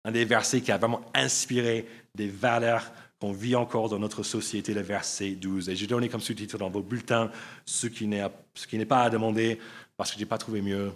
un 0.05 0.11
des 0.11 0.25
versets 0.25 0.61
qui 0.61 0.71
a 0.71 0.77
vraiment 0.77 1.05
inspiré 1.13 1.87
des 2.15 2.29
valeurs 2.29 2.91
qu'on 3.19 3.31
vit 3.31 3.55
encore 3.55 3.89
dans 3.89 3.99
notre 3.99 4.23
société, 4.23 4.73
le 4.73 4.81
verset 4.81 5.31
12. 5.31 5.69
Et 5.69 5.75
j'ai 5.75 5.87
donné 5.87 6.07
comme 6.09 6.21
sous-titre 6.21 6.57
dans 6.57 6.69
vos 6.69 6.81
bulletins 6.81 7.31
ce 7.65 7.87
qui 7.87 8.07
n'est 8.07 8.85
pas 8.85 9.03
à 9.03 9.09
demander 9.09 9.59
parce 9.97 10.11
que 10.11 10.15
je 10.15 10.21
n'ai 10.21 10.27
pas 10.27 10.37
trouvé 10.37 10.61
mieux. 10.61 10.91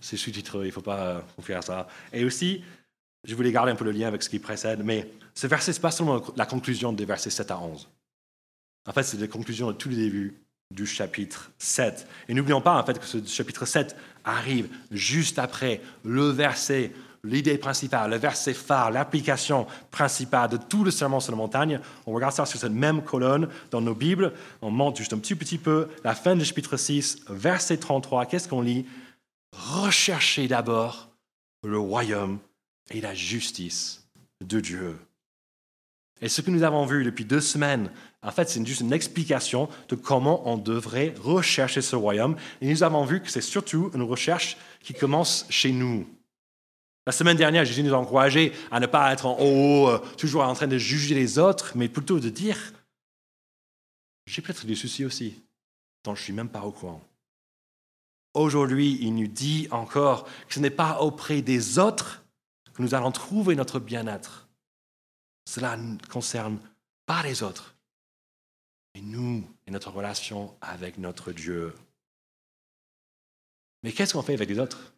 C'est 0.00 0.16
sous-titre, 0.16 0.62
il 0.62 0.66
ne 0.66 0.70
faut 0.70 0.82
pas 0.82 1.24
faire 1.40 1.62
ça. 1.62 1.88
Et 2.12 2.24
aussi, 2.24 2.62
je 3.24 3.34
voulais 3.34 3.52
garder 3.52 3.72
un 3.72 3.76
peu 3.76 3.84
le 3.84 3.92
lien 3.92 4.08
avec 4.08 4.22
ce 4.22 4.28
qui 4.28 4.38
précède, 4.38 4.82
mais 4.84 5.10
ce 5.34 5.46
verset, 5.46 5.72
ce 5.72 5.78
n'est 5.78 5.82
pas 5.82 5.90
seulement 5.90 6.22
la 6.36 6.46
conclusion 6.46 6.92
des 6.92 7.04
versets 7.04 7.30
7 7.30 7.50
à 7.50 7.58
11. 7.58 7.88
En 8.88 8.92
fait, 8.92 9.04
c'est 9.04 9.20
la 9.20 9.28
conclusion 9.28 9.68
de 9.68 9.72
tous 9.72 9.88
les 9.88 9.96
débuts 9.96 10.42
du 10.72 10.86
chapitre 10.86 11.52
7. 11.58 12.06
Et 12.28 12.34
n'oublions 12.34 12.60
pas 12.60 12.80
en 12.80 12.84
fait 12.84 12.98
que 12.98 13.06
ce 13.06 13.24
chapitre 13.26 13.64
7 13.64 13.94
arrive 14.24 14.68
juste 14.90 15.38
après 15.38 15.80
le 16.04 16.30
verset, 16.30 16.92
l'idée 17.22 17.58
principale, 17.58 18.10
le 18.10 18.16
verset 18.16 18.54
phare, 18.54 18.90
l'application 18.90 19.66
principale 19.90 20.50
de 20.50 20.56
tout 20.56 20.82
le 20.82 20.90
sermon 20.90 21.20
sur 21.20 21.32
la 21.32 21.36
montagne. 21.38 21.80
On 22.06 22.12
regarde 22.12 22.32
ça 22.32 22.46
sur 22.46 22.58
cette 22.58 22.72
même 22.72 23.02
colonne 23.04 23.48
dans 23.70 23.80
nos 23.80 23.94
Bibles. 23.94 24.32
On 24.62 24.70
monte 24.70 24.96
juste 24.96 25.12
un 25.12 25.18
petit 25.18 25.36
petit 25.36 25.58
peu 25.58 25.88
la 26.02 26.14
fin 26.14 26.34
du 26.34 26.44
chapitre 26.44 26.76
6, 26.76 27.24
verset 27.28 27.76
33. 27.76 28.26
Qu'est-ce 28.26 28.48
qu'on 28.48 28.62
lit? 28.62 28.86
Recherchez 29.52 30.48
d'abord 30.48 31.10
le 31.62 31.78
royaume 31.78 32.38
et 32.90 33.00
la 33.00 33.14
justice 33.14 34.06
de 34.40 34.60
Dieu. 34.60 34.98
Et 36.20 36.28
ce 36.28 36.40
que 36.40 36.50
nous 36.50 36.62
avons 36.62 36.86
vu 36.86 37.04
depuis 37.04 37.24
deux 37.24 37.40
semaines, 37.40 37.90
en 38.22 38.30
fait, 38.30 38.48
c'est 38.48 38.64
juste 38.64 38.80
une 38.80 38.92
explication 38.92 39.68
de 39.88 39.96
comment 39.96 40.48
on 40.48 40.56
devrait 40.56 41.14
rechercher 41.20 41.82
ce 41.82 41.96
royaume. 41.96 42.36
Et 42.60 42.70
nous 42.70 42.84
avons 42.84 43.04
vu 43.04 43.20
que 43.20 43.28
c'est 43.28 43.40
surtout 43.40 43.90
une 43.92 44.02
recherche 44.02 44.56
qui 44.80 44.94
commence 44.94 45.46
chez 45.50 45.72
nous. 45.72 46.06
La 47.04 47.12
semaine 47.12 47.36
dernière, 47.36 47.64
Jésus 47.64 47.82
nous 47.82 47.94
a 47.94 47.98
encouragé 47.98 48.52
à 48.70 48.78
ne 48.78 48.86
pas 48.86 49.12
être 49.12 49.26
en 49.26 49.36
haut, 49.40 49.88
euh, 49.88 49.98
toujours 50.16 50.44
en 50.44 50.54
train 50.54 50.68
de 50.68 50.78
juger 50.78 51.16
les 51.16 51.40
autres, 51.40 51.72
mais 51.74 51.88
plutôt 51.88 52.20
de 52.20 52.28
dire, 52.28 52.56
j'ai 54.26 54.40
peut-être 54.40 54.64
des 54.64 54.76
soucis 54.76 55.04
aussi, 55.04 55.42
dont 56.04 56.14
je 56.14 56.20
ne 56.20 56.24
suis 56.24 56.32
même 56.32 56.48
pas 56.48 56.62
au 56.62 56.70
courant. 56.70 57.02
Aujourd'hui, 58.34 58.98
il 59.00 59.16
nous 59.16 59.26
dit 59.26 59.66
encore 59.72 60.24
que 60.46 60.54
ce 60.54 60.60
n'est 60.60 60.70
pas 60.70 61.00
auprès 61.00 61.42
des 61.42 61.80
autres 61.80 62.21
que 62.74 62.82
nous 62.82 62.94
allons 62.94 63.12
trouver 63.12 63.54
notre 63.54 63.78
bien-être, 63.78 64.48
cela 65.44 65.76
ne 65.76 65.98
concerne 66.08 66.58
pas 67.06 67.22
les 67.22 67.42
autres, 67.42 67.74
mais 68.94 69.00
nous 69.00 69.44
et 69.66 69.70
notre 69.70 69.90
relation 69.90 70.56
avec 70.60 70.98
notre 70.98 71.32
Dieu. 71.32 71.74
Mais 73.82 73.92
qu'est-ce 73.92 74.12
qu'on 74.12 74.22
fait 74.22 74.34
avec 74.34 74.48
les 74.48 74.58
autres? 74.58 74.94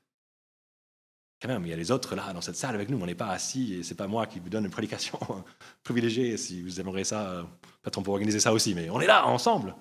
Quand 1.40 1.48
même, 1.48 1.64
il 1.66 1.70
y 1.70 1.72
a 1.72 1.76
les 1.76 1.90
autres 1.90 2.14
là, 2.14 2.32
dans 2.32 2.40
cette 2.40 2.56
salle 2.56 2.74
avec 2.74 2.88
nous. 2.88 2.98
On 3.00 3.06
n'est 3.06 3.14
pas 3.14 3.28
assis 3.28 3.74
et 3.74 3.82
c'est 3.82 3.94
pas 3.94 4.06
moi 4.06 4.26
qui 4.26 4.38
vous 4.38 4.48
donne 4.48 4.64
une 4.64 4.70
prédication 4.70 5.18
privilégiée. 5.82 6.37
Si 6.37 6.62
vous 6.62 6.80
aimeriez 6.80 7.04
ça, 7.04 7.28
euh, 7.30 7.42
peut-être 7.82 7.98
on 7.98 8.02
peut 8.02 8.10
organiser 8.10 8.40
ça 8.40 8.52
aussi. 8.52 8.74
Mais 8.74 8.88
on 8.90 9.00
est 9.00 9.06
là, 9.06 9.26
ensemble. 9.26 9.74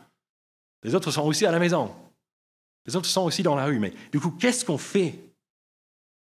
Les 0.84 0.96
autres 0.96 1.12
sont 1.12 1.24
aussi 1.24 1.46
à 1.46 1.52
la 1.52 1.60
maison. 1.60 1.94
Les 2.86 2.96
autres 2.96 3.08
sont 3.08 3.22
aussi 3.22 3.44
dans 3.44 3.56
la 3.56 3.66
rue. 3.66 3.80
Mais 3.80 3.94
du 4.12 4.20
coup, 4.20 4.32
qu'est-ce 4.32 4.66
qu'on 4.66 4.78
fait 4.78 5.33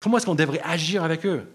Comment 0.05 0.19
est-ce 0.19 0.27
qu'on 0.27 0.35
devrait 0.35 0.61
agir 0.63 1.03
avec 1.03 1.25
eux? 1.25 1.49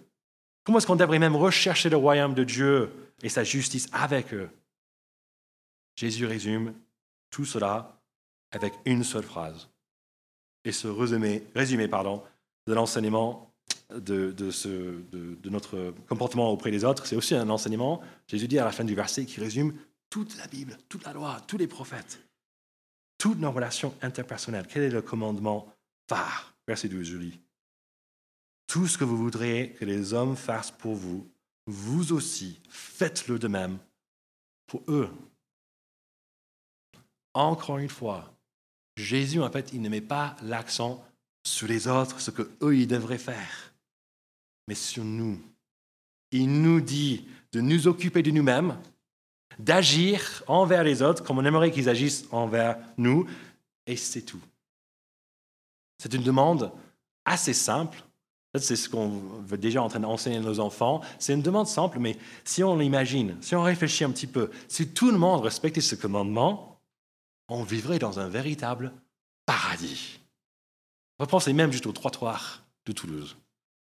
Comment 0.63 0.79
est-ce 0.79 0.87
qu'on 0.87 0.95
devrait 0.95 1.19
même 1.19 1.35
rechercher 1.35 1.87
le 1.87 1.97
royaume 1.97 2.33
de 2.33 2.43
Dieu 2.43 2.89
et 3.21 3.29
sa 3.29 3.43
justice 3.43 3.87
avec 3.91 4.33
eux? 4.33 4.49
Jésus 5.95 6.25
résume 6.25 6.73
tout 7.29 7.45
cela 7.45 8.01
avec 8.49 8.73
une 8.85 9.03
seule 9.03 9.21
phrase 9.21 9.69
et 10.63 10.71
ce 10.71 10.87
résumé, 10.87 11.87
pardon, 11.87 12.23
de 12.65 12.73
l'enseignement 12.73 13.53
de, 13.91 14.31
de, 14.31 15.49
notre 15.51 15.93
comportement 16.07 16.49
auprès 16.49 16.71
des 16.71 16.83
autres, 16.83 17.05
c'est 17.05 17.15
aussi 17.15 17.35
un 17.35 17.51
enseignement, 17.51 18.01
Jésus 18.25 18.47
dit 18.47 18.57
à 18.57 18.65
la 18.65 18.71
fin 18.71 18.83
du 18.83 18.95
verset, 18.95 19.25
qui 19.25 19.39
résume 19.39 19.75
toute 20.09 20.35
la 20.39 20.47
Bible, 20.47 20.75
toute 20.89 21.05
la 21.05 21.13
loi, 21.13 21.37
tous 21.45 21.59
les 21.59 21.67
prophètes, 21.67 22.19
toutes 23.19 23.37
nos 23.37 23.51
relations 23.51 23.93
interpersonnelles. 24.01 24.65
Quel 24.67 24.81
est 24.81 24.89
le 24.89 25.03
commandement 25.03 25.71
phare? 26.07 26.55
Verset 26.67 26.87
12, 26.87 27.05
je 27.05 27.17
lis. 27.17 27.39
Tout 28.69 28.87
ce 28.87 28.99
que 28.99 29.03
vous 29.03 29.17
voudrez 29.17 29.75
que 29.79 29.83
les 29.83 30.13
hommes 30.13 30.35
fassent 30.35 30.69
pour 30.69 30.93
vous, 30.93 31.27
vous 31.65 32.13
aussi, 32.13 32.59
faites-le 32.69 33.39
de 33.39 33.47
même 33.47 33.79
pour 34.67 34.83
eux. 34.87 35.09
Encore 37.33 37.79
une 37.79 37.89
fois, 37.89 38.31
Jésus, 38.95 39.41
en 39.41 39.49
fait, 39.49 39.71
il 39.73 39.81
ne 39.81 39.89
met 39.89 40.01
pas 40.01 40.35
l'accent 40.43 41.03
sur 41.43 41.67
les 41.67 41.87
autres, 41.87 42.21
ce 42.21 42.29
que 42.29 42.47
eux 42.61 42.77
ils 42.77 42.87
devraient 42.87 43.17
faire, 43.17 43.73
mais 44.67 44.75
sur 44.75 45.03
nous. 45.03 45.41
Il 46.31 46.61
nous 46.61 46.79
dit 46.79 47.27
de 47.51 47.61
nous 47.61 47.87
occuper 47.87 48.21
de 48.21 48.29
nous-mêmes, 48.29 48.79
d'agir 49.57 50.43
envers 50.45 50.83
les 50.83 51.01
autres 51.01 51.23
comme 51.23 51.39
on 51.39 51.45
aimerait 51.45 51.71
qu'ils 51.71 51.89
agissent 51.89 52.27
envers 52.29 52.77
nous, 52.97 53.27
et 53.87 53.95
c'est 53.95 54.21
tout. 54.21 54.41
C'est 55.97 56.13
une 56.13 56.21
demande 56.21 56.71
assez 57.25 57.55
simple. 57.55 58.03
C'est 58.57 58.75
ce 58.75 58.89
qu'on 58.89 59.09
veut 59.45 59.59
déjà 59.59 59.83
en 59.83 59.89
train 59.89 59.99
d'enseigner 59.99 60.37
à 60.37 60.41
nos 60.41 60.59
enfants. 60.59 61.01
C'est 61.19 61.33
une 61.33 61.43
demande 61.43 61.67
simple, 61.67 61.99
mais 61.99 62.17
si 62.43 62.63
on 62.63 62.77
l'imagine, 62.77 63.37
si 63.41 63.55
on 63.55 63.61
réfléchit 63.61 64.03
un 64.03 64.11
petit 64.11 64.25
peu, 64.25 64.49
si 64.67 64.89
tout 64.89 65.11
le 65.11 65.19
monde 65.19 65.41
respectait 65.41 65.81
ce 65.81 65.95
commandement, 65.95 66.81
on 67.47 67.63
vivrait 67.63 67.99
dans 67.99 68.19
un 68.19 68.27
véritable 68.27 68.91
paradis. 69.45 70.19
Penser 71.17 71.53
même 71.53 71.71
juste 71.71 71.85
aux 71.85 71.91
trottoirs 71.91 72.63
de 72.85 72.91
Toulouse. 72.91 73.37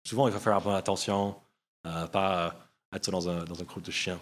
Souvent, 0.07 0.27
il 0.27 0.35
faut 0.35 0.41
faire 0.41 0.67
attention, 0.69 1.37
pas 1.83 2.55
être 2.93 3.11
dans 3.11 3.29
un, 3.29 3.45
dans 3.45 3.55
groupe 3.55 3.85
de 3.85 3.91
chiens. 3.91 4.21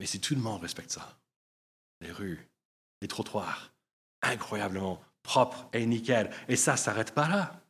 Mais 0.00 0.06
si 0.06 0.20
tout 0.20 0.34
le 0.34 0.40
monde 0.40 0.62
respecte 0.62 0.90
ça, 0.90 1.18
les 2.00 2.12
rues, 2.12 2.48
les 3.02 3.08
trottoirs, 3.08 3.72
incroyablement 4.22 5.00
propres 5.22 5.68
et 5.72 5.84
nickel, 5.84 6.30
et 6.48 6.56
ça 6.56 6.72
ne 6.72 6.76
s'arrête 6.78 7.12
pas 7.12 7.28
là. 7.28 7.60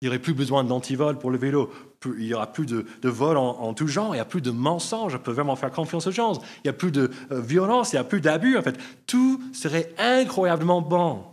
Il 0.00 0.06
n'y 0.06 0.08
aurait 0.08 0.18
plus 0.18 0.32
besoin 0.32 0.64
d'antivol 0.64 1.18
pour 1.18 1.30
le 1.30 1.36
vélo. 1.36 1.70
Il 2.06 2.24
n'y 2.24 2.32
aura 2.32 2.50
plus 2.50 2.64
de, 2.64 2.86
de 3.02 3.08
vol 3.10 3.36
en, 3.36 3.74
tout 3.74 3.86
genre. 3.86 4.14
Il 4.14 4.18
n'y 4.18 4.20
a 4.20 4.24
plus 4.24 4.40
de 4.40 4.50
mensonges. 4.50 5.14
On 5.14 5.18
peut 5.18 5.32
vraiment 5.32 5.56
faire 5.56 5.70
confiance 5.70 6.06
aux 6.06 6.10
gens. 6.10 6.32
Il 6.32 6.62
n'y 6.64 6.70
a 6.70 6.72
plus 6.72 6.90
de 6.90 7.10
euh, 7.30 7.40
violence. 7.40 7.92
Il 7.92 7.96
n'y 7.96 8.00
a 8.00 8.04
plus 8.04 8.22
d'abus. 8.22 8.56
En 8.56 8.62
fait, 8.62 8.78
tout 9.06 9.42
serait 9.52 9.92
incroyablement 9.98 10.80
bon. 10.80 11.24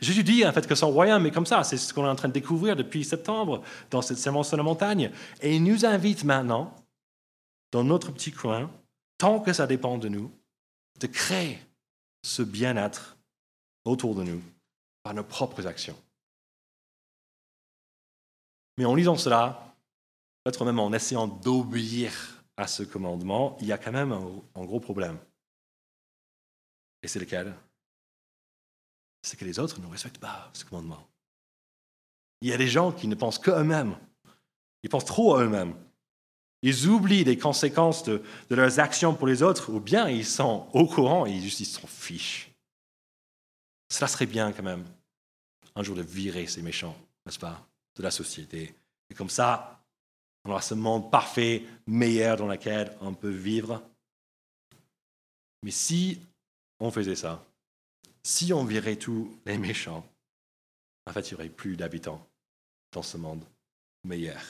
Jésus 0.00 0.22
dit 0.22 0.46
en 0.46 0.52
fait 0.52 0.68
que 0.68 0.76
son 0.76 0.90
royaume 0.90 1.26
est 1.26 1.32
comme 1.32 1.46
ça. 1.46 1.64
C'est 1.64 1.76
ce 1.76 1.92
qu'on 1.92 2.04
est 2.04 2.08
en 2.08 2.14
train 2.14 2.28
de 2.28 2.32
découvrir 2.32 2.76
depuis 2.76 3.04
septembre 3.04 3.62
dans 3.90 4.00
cette 4.00 4.18
sermon 4.18 4.44
sur 4.44 4.56
la 4.56 4.62
montagne. 4.62 5.10
Et 5.42 5.56
il 5.56 5.64
nous 5.64 5.84
invite 5.84 6.22
maintenant, 6.22 6.72
dans 7.72 7.82
notre 7.82 8.12
petit 8.12 8.30
coin, 8.30 8.70
tant 9.18 9.40
que 9.40 9.52
ça 9.52 9.66
dépend 9.66 9.98
de 9.98 10.08
nous, 10.08 10.30
de 11.00 11.08
créer 11.08 11.58
ce 12.22 12.42
bien-être 12.42 13.16
autour 13.84 14.14
de 14.14 14.22
nous 14.22 14.42
par 15.02 15.14
nos 15.14 15.24
propres 15.24 15.66
actions. 15.66 15.96
Mais 18.78 18.84
en 18.84 18.94
lisant 18.94 19.16
cela, 19.16 19.74
peut-être 20.44 20.64
même 20.64 20.78
en 20.78 20.92
essayant 20.92 21.26
d'obéir 21.26 22.44
à 22.56 22.68
ce 22.68 22.84
commandement, 22.84 23.56
il 23.60 23.66
y 23.66 23.72
a 23.72 23.78
quand 23.78 23.90
même 23.90 24.12
un, 24.12 24.64
gros 24.64 24.78
problème. 24.78 25.18
Et 27.02 27.08
c'est 27.08 27.18
lequel? 27.18 27.52
C'est 29.22 29.36
que 29.36 29.44
les 29.44 29.58
autres 29.58 29.80
ne 29.80 29.86
respectent 29.88 30.18
pas 30.18 30.48
ce 30.52 30.64
commandement. 30.64 31.04
Il 32.40 32.48
y 32.48 32.52
a 32.52 32.56
des 32.56 32.68
gens 32.68 32.92
qui 32.92 33.08
ne 33.08 33.16
pensent 33.16 33.40
qu'à 33.40 33.58
eux-mêmes. 33.58 33.96
Ils 34.84 34.88
pensent 34.88 35.04
trop 35.04 35.34
à 35.34 35.42
eux-mêmes. 35.42 35.74
Ils 36.62 36.86
oublient 36.86 37.24
les 37.24 37.36
conséquences 37.36 38.04
de, 38.04 38.22
leurs 38.48 38.78
actions 38.78 39.12
pour 39.12 39.26
les 39.26 39.42
autres, 39.42 39.72
ou 39.72 39.80
bien 39.80 40.08
ils 40.08 40.26
sont 40.26 40.68
au 40.72 40.86
courant 40.86 41.26
et 41.26 41.32
ils 41.32 41.50
s'en 41.50 41.88
fichent. 41.88 42.52
Cela 43.90 44.06
serait 44.06 44.26
bien 44.26 44.52
quand 44.52 44.62
même, 44.62 44.84
un 45.74 45.82
jour 45.82 45.96
de 45.96 46.02
virer 46.02 46.46
ces 46.46 46.62
méchants, 46.62 46.96
n'est-ce 47.26 47.40
pas? 47.40 47.67
De 47.98 48.02
la 48.02 48.10
société. 48.10 48.74
Et 49.10 49.14
comme 49.14 49.30
ça, 49.30 49.82
on 50.44 50.50
aura 50.50 50.62
ce 50.62 50.74
monde 50.74 51.10
parfait, 51.10 51.64
meilleur 51.86 52.36
dans 52.36 52.46
lequel 52.46 52.96
on 53.00 53.12
peut 53.12 53.28
vivre. 53.28 53.82
Mais 55.62 55.70
si 55.70 56.20
on 56.80 56.90
faisait 56.90 57.16
ça, 57.16 57.44
si 58.22 58.52
on 58.52 58.64
virait 58.64 58.96
tous 58.96 59.38
les 59.44 59.58
méchants, 59.58 60.06
en 61.06 61.12
fait, 61.12 61.30
il 61.30 61.34
n'y 61.34 61.40
aurait 61.40 61.48
plus 61.48 61.76
d'habitants 61.76 62.26
dans 62.92 63.02
ce 63.02 63.16
monde 63.16 63.44
meilleur. 64.04 64.42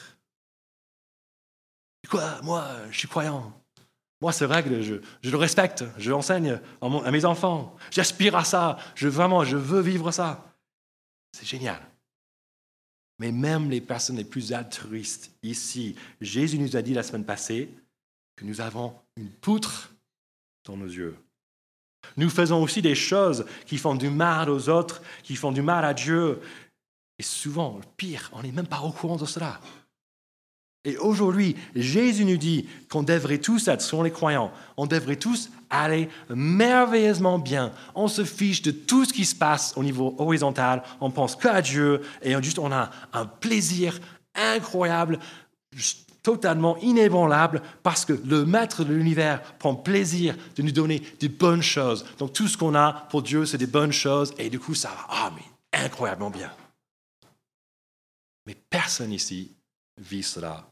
Quoi? 2.09 2.41
Moi, 2.43 2.67
je 2.91 2.99
suis 2.99 3.09
croyant. 3.09 3.53
Moi, 4.21 4.33
c'est 4.33 4.47
vrai 4.47 4.65
que 4.65 4.83
je, 4.83 4.95
le 5.23 5.37
respecte. 5.37 5.85
Je 5.97 6.11
l'enseigne 6.11 6.61
à 6.81 7.11
mes 7.11 7.25
enfants. 7.25 7.77
J'aspire 7.91 8.35
à 8.35 8.45
ça. 8.45 8.79
Je, 8.95 9.09
vraiment, 9.09 9.45
je 9.45 9.57
veux 9.57 9.81
vivre 9.81 10.11
ça. 10.11 10.53
C'est 11.33 11.47
génial. 11.47 11.81
Mais 13.19 13.33
même 13.33 13.69
les 13.71 13.81
personnes 13.81 14.17
les 14.17 14.25
plus 14.25 14.53
altruistes 14.53 15.33
ici, 15.43 15.97
Jésus 16.21 16.59
nous 16.59 16.77
a 16.77 16.83
dit 16.83 16.95
la 16.95 17.03
semaine 17.03 17.25
passée 17.25 17.69
que 18.37 18.45
nous 18.45 18.61
avons 18.61 18.95
une 19.17 19.31
poutre 19.31 19.93
dans 20.65 20.77
nos 20.77 20.87
yeux. 20.87 21.17
Nous 22.17 22.31
faisons 22.31 22.63
aussi 22.63 22.81
des 22.81 22.95
choses 22.95 23.45
qui 23.67 23.77
font 23.77 23.97
du 23.97 24.09
mal 24.09 24.51
aux 24.51 24.69
autres, 24.69 25.03
qui 25.23 25.35
font 25.35 25.53
du 25.53 25.63
mal 25.63 25.85
à 25.85 25.95
Dieu. 25.95 26.41
Et 27.19 27.25
souvent, 27.25 27.81
pire, 27.97 28.31
on 28.33 28.43
n'est 28.43 28.53
même 28.53 28.69
pas 28.69 28.81
au 28.81 28.93
courant 28.93 29.17
de 29.17 29.27
cela. 29.27 29.61
Et 30.89 30.97
aujourd'hui, 30.97 31.55
Jésus 31.75 32.25
nous 32.25 32.39
dit 32.39 32.67
qu'on 32.89 33.03
devrait 33.03 33.37
tous 33.37 33.69
être, 33.69 33.83
selon 33.83 34.03
les 34.03 34.11
croyants, 34.11 34.51
on 34.79 34.87
devrait 34.87 35.17
tous 35.17 35.51
aller 35.69 36.09
merveilleusement 36.31 37.39
bien. 37.39 37.73
On 37.95 38.09
se 38.09 38.25
fiche 38.25 38.63
de 38.63 38.71
tout 38.71 39.05
ce 39.05 39.13
qui 39.13 39.27
se 39.27 39.35
passe 39.35 39.75
au 39.77 39.85
niveau 39.85 40.15
horizontal, 40.17 40.83
on 41.03 41.11
pense 41.11 41.37
qu'à 41.37 41.61
Dieu 41.61 42.01
et 42.23 42.35
on, 42.35 42.43
juste, 42.43 42.59
on 42.59 42.73
a 42.73 42.91
un 43.13 43.27
plaisir 43.27 44.01
incroyable, 44.35 45.19
totalement 46.23 46.79
inébranlable, 46.79 47.61
parce 47.83 48.07
que 48.07 48.19
le 48.25 48.47
maître 48.47 48.83
de 48.83 48.95
l'univers 48.95 49.43
prend 49.59 49.75
plaisir 49.75 50.37
de 50.57 50.63
nous 50.63 50.73
donner 50.73 51.03
des 51.21 51.29
bonnes 51.29 51.63
choses. 51.63 52.07
Donc 52.17 52.33
tout 52.33 52.49
ce 52.49 52.57
qu'on 52.57 52.75
a 52.75 53.07
pour 53.11 53.21
Dieu, 53.21 53.45
c'est 53.45 53.59
des 53.59 53.67
bonnes 53.67 53.93
choses, 53.93 54.33
et 54.39 54.49
du 54.49 54.59
coup, 54.59 54.75
ça 54.75 54.89
va, 54.89 55.07
ah, 55.11 55.33
mais 55.37 55.85
incroyablement 55.85 56.31
bien. 56.31 56.51
Mais 58.47 58.55
personne 58.71 59.13
ici 59.13 59.53
vit 59.99 60.23
cela 60.23 60.68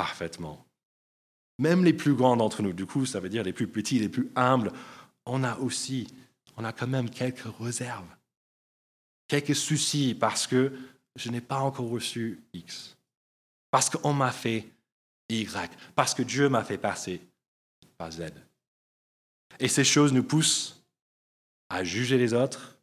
parfaitement. 0.00 0.64
Même 1.58 1.84
les 1.84 1.92
plus 1.92 2.14
grands 2.14 2.34
d'entre 2.34 2.62
nous, 2.62 2.72
du 2.72 2.86
coup, 2.86 3.04
ça 3.04 3.20
veut 3.20 3.28
dire 3.28 3.42
les 3.42 3.52
plus 3.52 3.68
petits, 3.68 3.98
les 3.98 4.08
plus 4.08 4.30
humbles, 4.34 4.72
on 5.26 5.44
a 5.44 5.58
aussi, 5.58 6.08
on 6.56 6.64
a 6.64 6.72
quand 6.72 6.86
même 6.86 7.10
quelques 7.10 7.44
réserves, 7.58 8.08
quelques 9.28 9.54
soucis 9.54 10.16
parce 10.18 10.46
que 10.46 10.72
je 11.16 11.28
n'ai 11.28 11.42
pas 11.42 11.58
encore 11.58 11.90
reçu 11.90 12.42
X, 12.54 12.96
parce 13.70 13.90
qu'on 13.90 14.14
m'a 14.14 14.32
fait 14.32 14.70
Y, 15.28 15.70
parce 15.94 16.14
que 16.14 16.22
Dieu 16.22 16.48
m'a 16.48 16.64
fait 16.64 16.78
passer 16.78 17.20
par 17.98 18.10
Z. 18.10 18.22
Et 19.58 19.68
ces 19.68 19.84
choses 19.84 20.14
nous 20.14 20.24
poussent 20.24 20.82
à 21.68 21.84
juger 21.84 22.16
les 22.16 22.32
autres, 22.32 22.78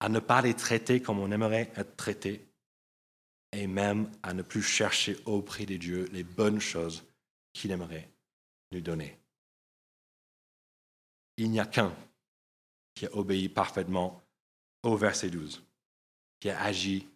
à 0.00 0.08
ne 0.08 0.18
pas 0.18 0.42
les 0.42 0.54
traiter 0.54 1.00
comme 1.00 1.20
on 1.20 1.30
aimerait 1.30 1.72
être 1.76 1.94
traités, 1.94 2.44
et 3.52 3.66
même 3.66 4.10
à 4.22 4.34
ne 4.34 4.42
plus 4.42 4.62
chercher 4.62 5.16
auprès 5.26 5.66
de 5.66 5.76
Dieu 5.76 6.08
les 6.12 6.24
bonnes 6.24 6.60
choses 6.60 7.04
qu'il 7.52 7.70
aimerait 7.70 8.10
nous 8.72 8.80
donner. 8.80 9.18
Il 11.36 11.50
n'y 11.50 11.60
a 11.60 11.66
qu'un 11.66 11.94
qui 12.94 13.06
a 13.06 13.14
obéi 13.14 13.48
parfaitement 13.48 14.22
au 14.82 14.96
verset 14.96 15.30
12, 15.30 15.62
qui 16.40 16.50
a 16.50 16.60
agi 16.62 17.06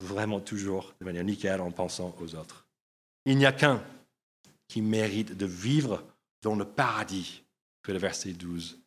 vraiment 0.00 0.40
toujours 0.40 0.94
de 1.00 1.04
manière 1.04 1.24
nickel 1.24 1.60
en 1.60 1.70
pensant 1.70 2.14
aux 2.20 2.34
autres. 2.34 2.66
Il 3.24 3.38
n'y 3.38 3.46
a 3.46 3.52
qu'un 3.52 3.84
qui 4.68 4.82
mérite 4.82 5.36
de 5.36 5.46
vivre 5.46 6.04
dans 6.42 6.54
le 6.54 6.64
paradis 6.64 7.44
que 7.82 7.92
le 7.92 7.98
verset 7.98 8.32
12 8.32 8.80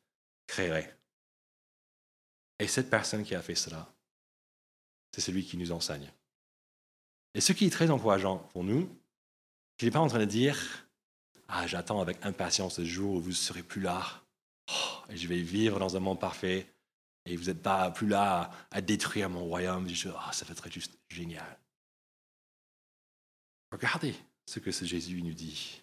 créerait. 0.48 0.98
Et 2.60 2.68
cette 2.68 2.90
personne 2.90 3.24
qui 3.24 3.36
a 3.36 3.42
fait 3.42 3.56
cela, 3.56 3.94
c'est 5.14 5.22
celui 5.22 5.46
qui 5.46 5.58
nous 5.58 5.72
enseigne. 5.72 6.12
Et 7.34 7.42
ce 7.42 7.54
qui 7.54 7.66
est 7.66 7.72
très 7.72 7.90
encourageant 7.90 8.38
pour 8.54 8.64
nous, 8.64 8.90
qu'il 9.78 9.88
n'est 9.88 9.92
pas 9.92 10.00
en 10.00 10.08
train 10.08 10.20
de 10.20 10.26
dire 10.26 10.88
Ah, 11.48 11.66
j'attends 11.68 12.02
avec 12.02 12.24
impatience 12.26 12.76
ce 12.76 12.86
jour 12.86 13.16
où 13.16 13.22
vous 13.22 13.30
ne 13.30 13.34
serez 13.34 13.64
plus 13.64 13.82
là, 13.82 14.24
oh, 14.72 15.04
et 15.10 15.18
je 15.18 15.28
vais 15.28 15.42
vivre 15.42 15.80
dans 15.80 15.96
un 15.96 16.00
monde 16.00 16.20
parfait, 16.20 16.68
et 17.26 17.36
vous 17.36 17.46
n'êtes 17.46 17.62
pas 17.62 17.90
plus 17.92 18.08
là 18.08 18.52
à, 18.72 18.82
détruire 18.82 19.30
mon 19.30 19.46
royaume. 19.46 19.88
Ah, 20.18 20.32
ça 20.34 20.46
va 20.46 20.52
être 20.52 20.70
juste 20.72 20.98
génial. 21.10 21.58
Regardez 23.72 24.16
ce 24.46 24.60
que 24.60 24.72
ce 24.72 24.86
Jésus 24.86 25.22
nous 25.22 25.34
dit. 25.34 25.82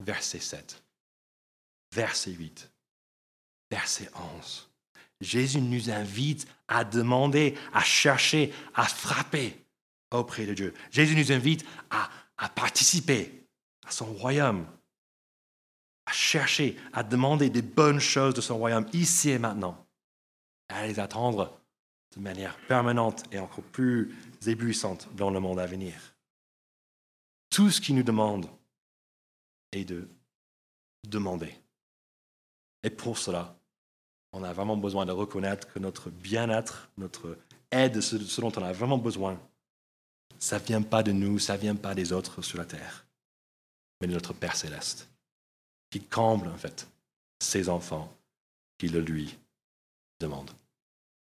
Verset 0.00 0.38
7, 0.38 0.80
verset 1.92 2.30
8, 2.30 2.70
verset 3.68 4.08
11. 4.36 4.68
Jésus 5.20 5.60
nous 5.60 5.90
invite 5.90 6.46
à 6.68 6.84
demander, 6.84 7.58
à 7.72 7.82
chercher, 7.82 8.54
à 8.74 8.84
frapper 8.84 9.56
auprès 10.10 10.46
de 10.46 10.54
Dieu. 10.54 10.74
Jésus 10.90 11.16
nous 11.16 11.32
invite 11.32 11.64
à, 11.90 12.10
participer 12.50 13.46
à 13.86 13.90
son 13.90 14.06
royaume, 14.06 14.66
à 16.06 16.12
chercher, 16.12 16.76
à 16.92 17.02
demander 17.02 17.50
des 17.50 17.62
bonnes 17.62 18.00
choses 18.00 18.34
de 18.34 18.40
son 18.40 18.58
royaume 18.58 18.86
ici 18.92 19.30
et 19.30 19.38
maintenant, 19.38 19.86
à 20.68 20.86
les 20.86 20.98
attendre 21.00 21.60
de 22.16 22.20
manière 22.20 22.56
permanente 22.66 23.24
et 23.32 23.38
encore 23.38 23.64
plus 23.64 24.14
éblouissante 24.46 25.08
dans 25.14 25.30
le 25.30 25.40
monde 25.40 25.58
à 25.58 25.66
venir. 25.66 25.94
Tout 27.50 27.70
ce 27.70 27.80
qu'il 27.80 27.96
nous 27.96 28.02
demande 28.02 28.48
est 29.72 29.84
de 29.84 30.08
demander. 31.06 31.54
Et 32.82 32.90
pour 32.90 33.18
cela, 33.18 33.58
on 34.32 34.42
a 34.42 34.52
vraiment 34.52 34.76
besoin 34.76 35.06
de 35.06 35.12
reconnaître 35.12 35.72
que 35.72 35.78
notre 35.78 36.10
bien-être, 36.10 36.90
notre 36.96 37.38
aide, 37.70 38.00
ce, 38.00 38.40
dont 38.40 38.52
on 38.56 38.62
a 38.62 38.72
vraiment 38.72 38.98
besoin, 38.98 39.40
ça 40.38 40.58
ne 40.58 40.64
vient 40.64 40.82
pas 40.82 41.02
de 41.02 41.12
nous, 41.12 41.38
ça 41.38 41.54
ne 41.54 41.60
vient 41.60 41.76
pas 41.76 41.94
des 41.94 42.12
autres 42.12 42.42
sur 42.42 42.58
la 42.58 42.64
terre, 42.64 43.06
mais 44.00 44.06
de 44.06 44.12
notre 44.12 44.32
Père 44.32 44.56
céleste, 44.56 45.08
qui 45.90 46.00
comble 46.00 46.48
en 46.48 46.56
fait 46.56 46.86
ses 47.40 47.68
enfants 47.68 48.12
qui 48.78 48.88
le 48.88 49.00
lui 49.00 49.36
demandent. 50.20 50.57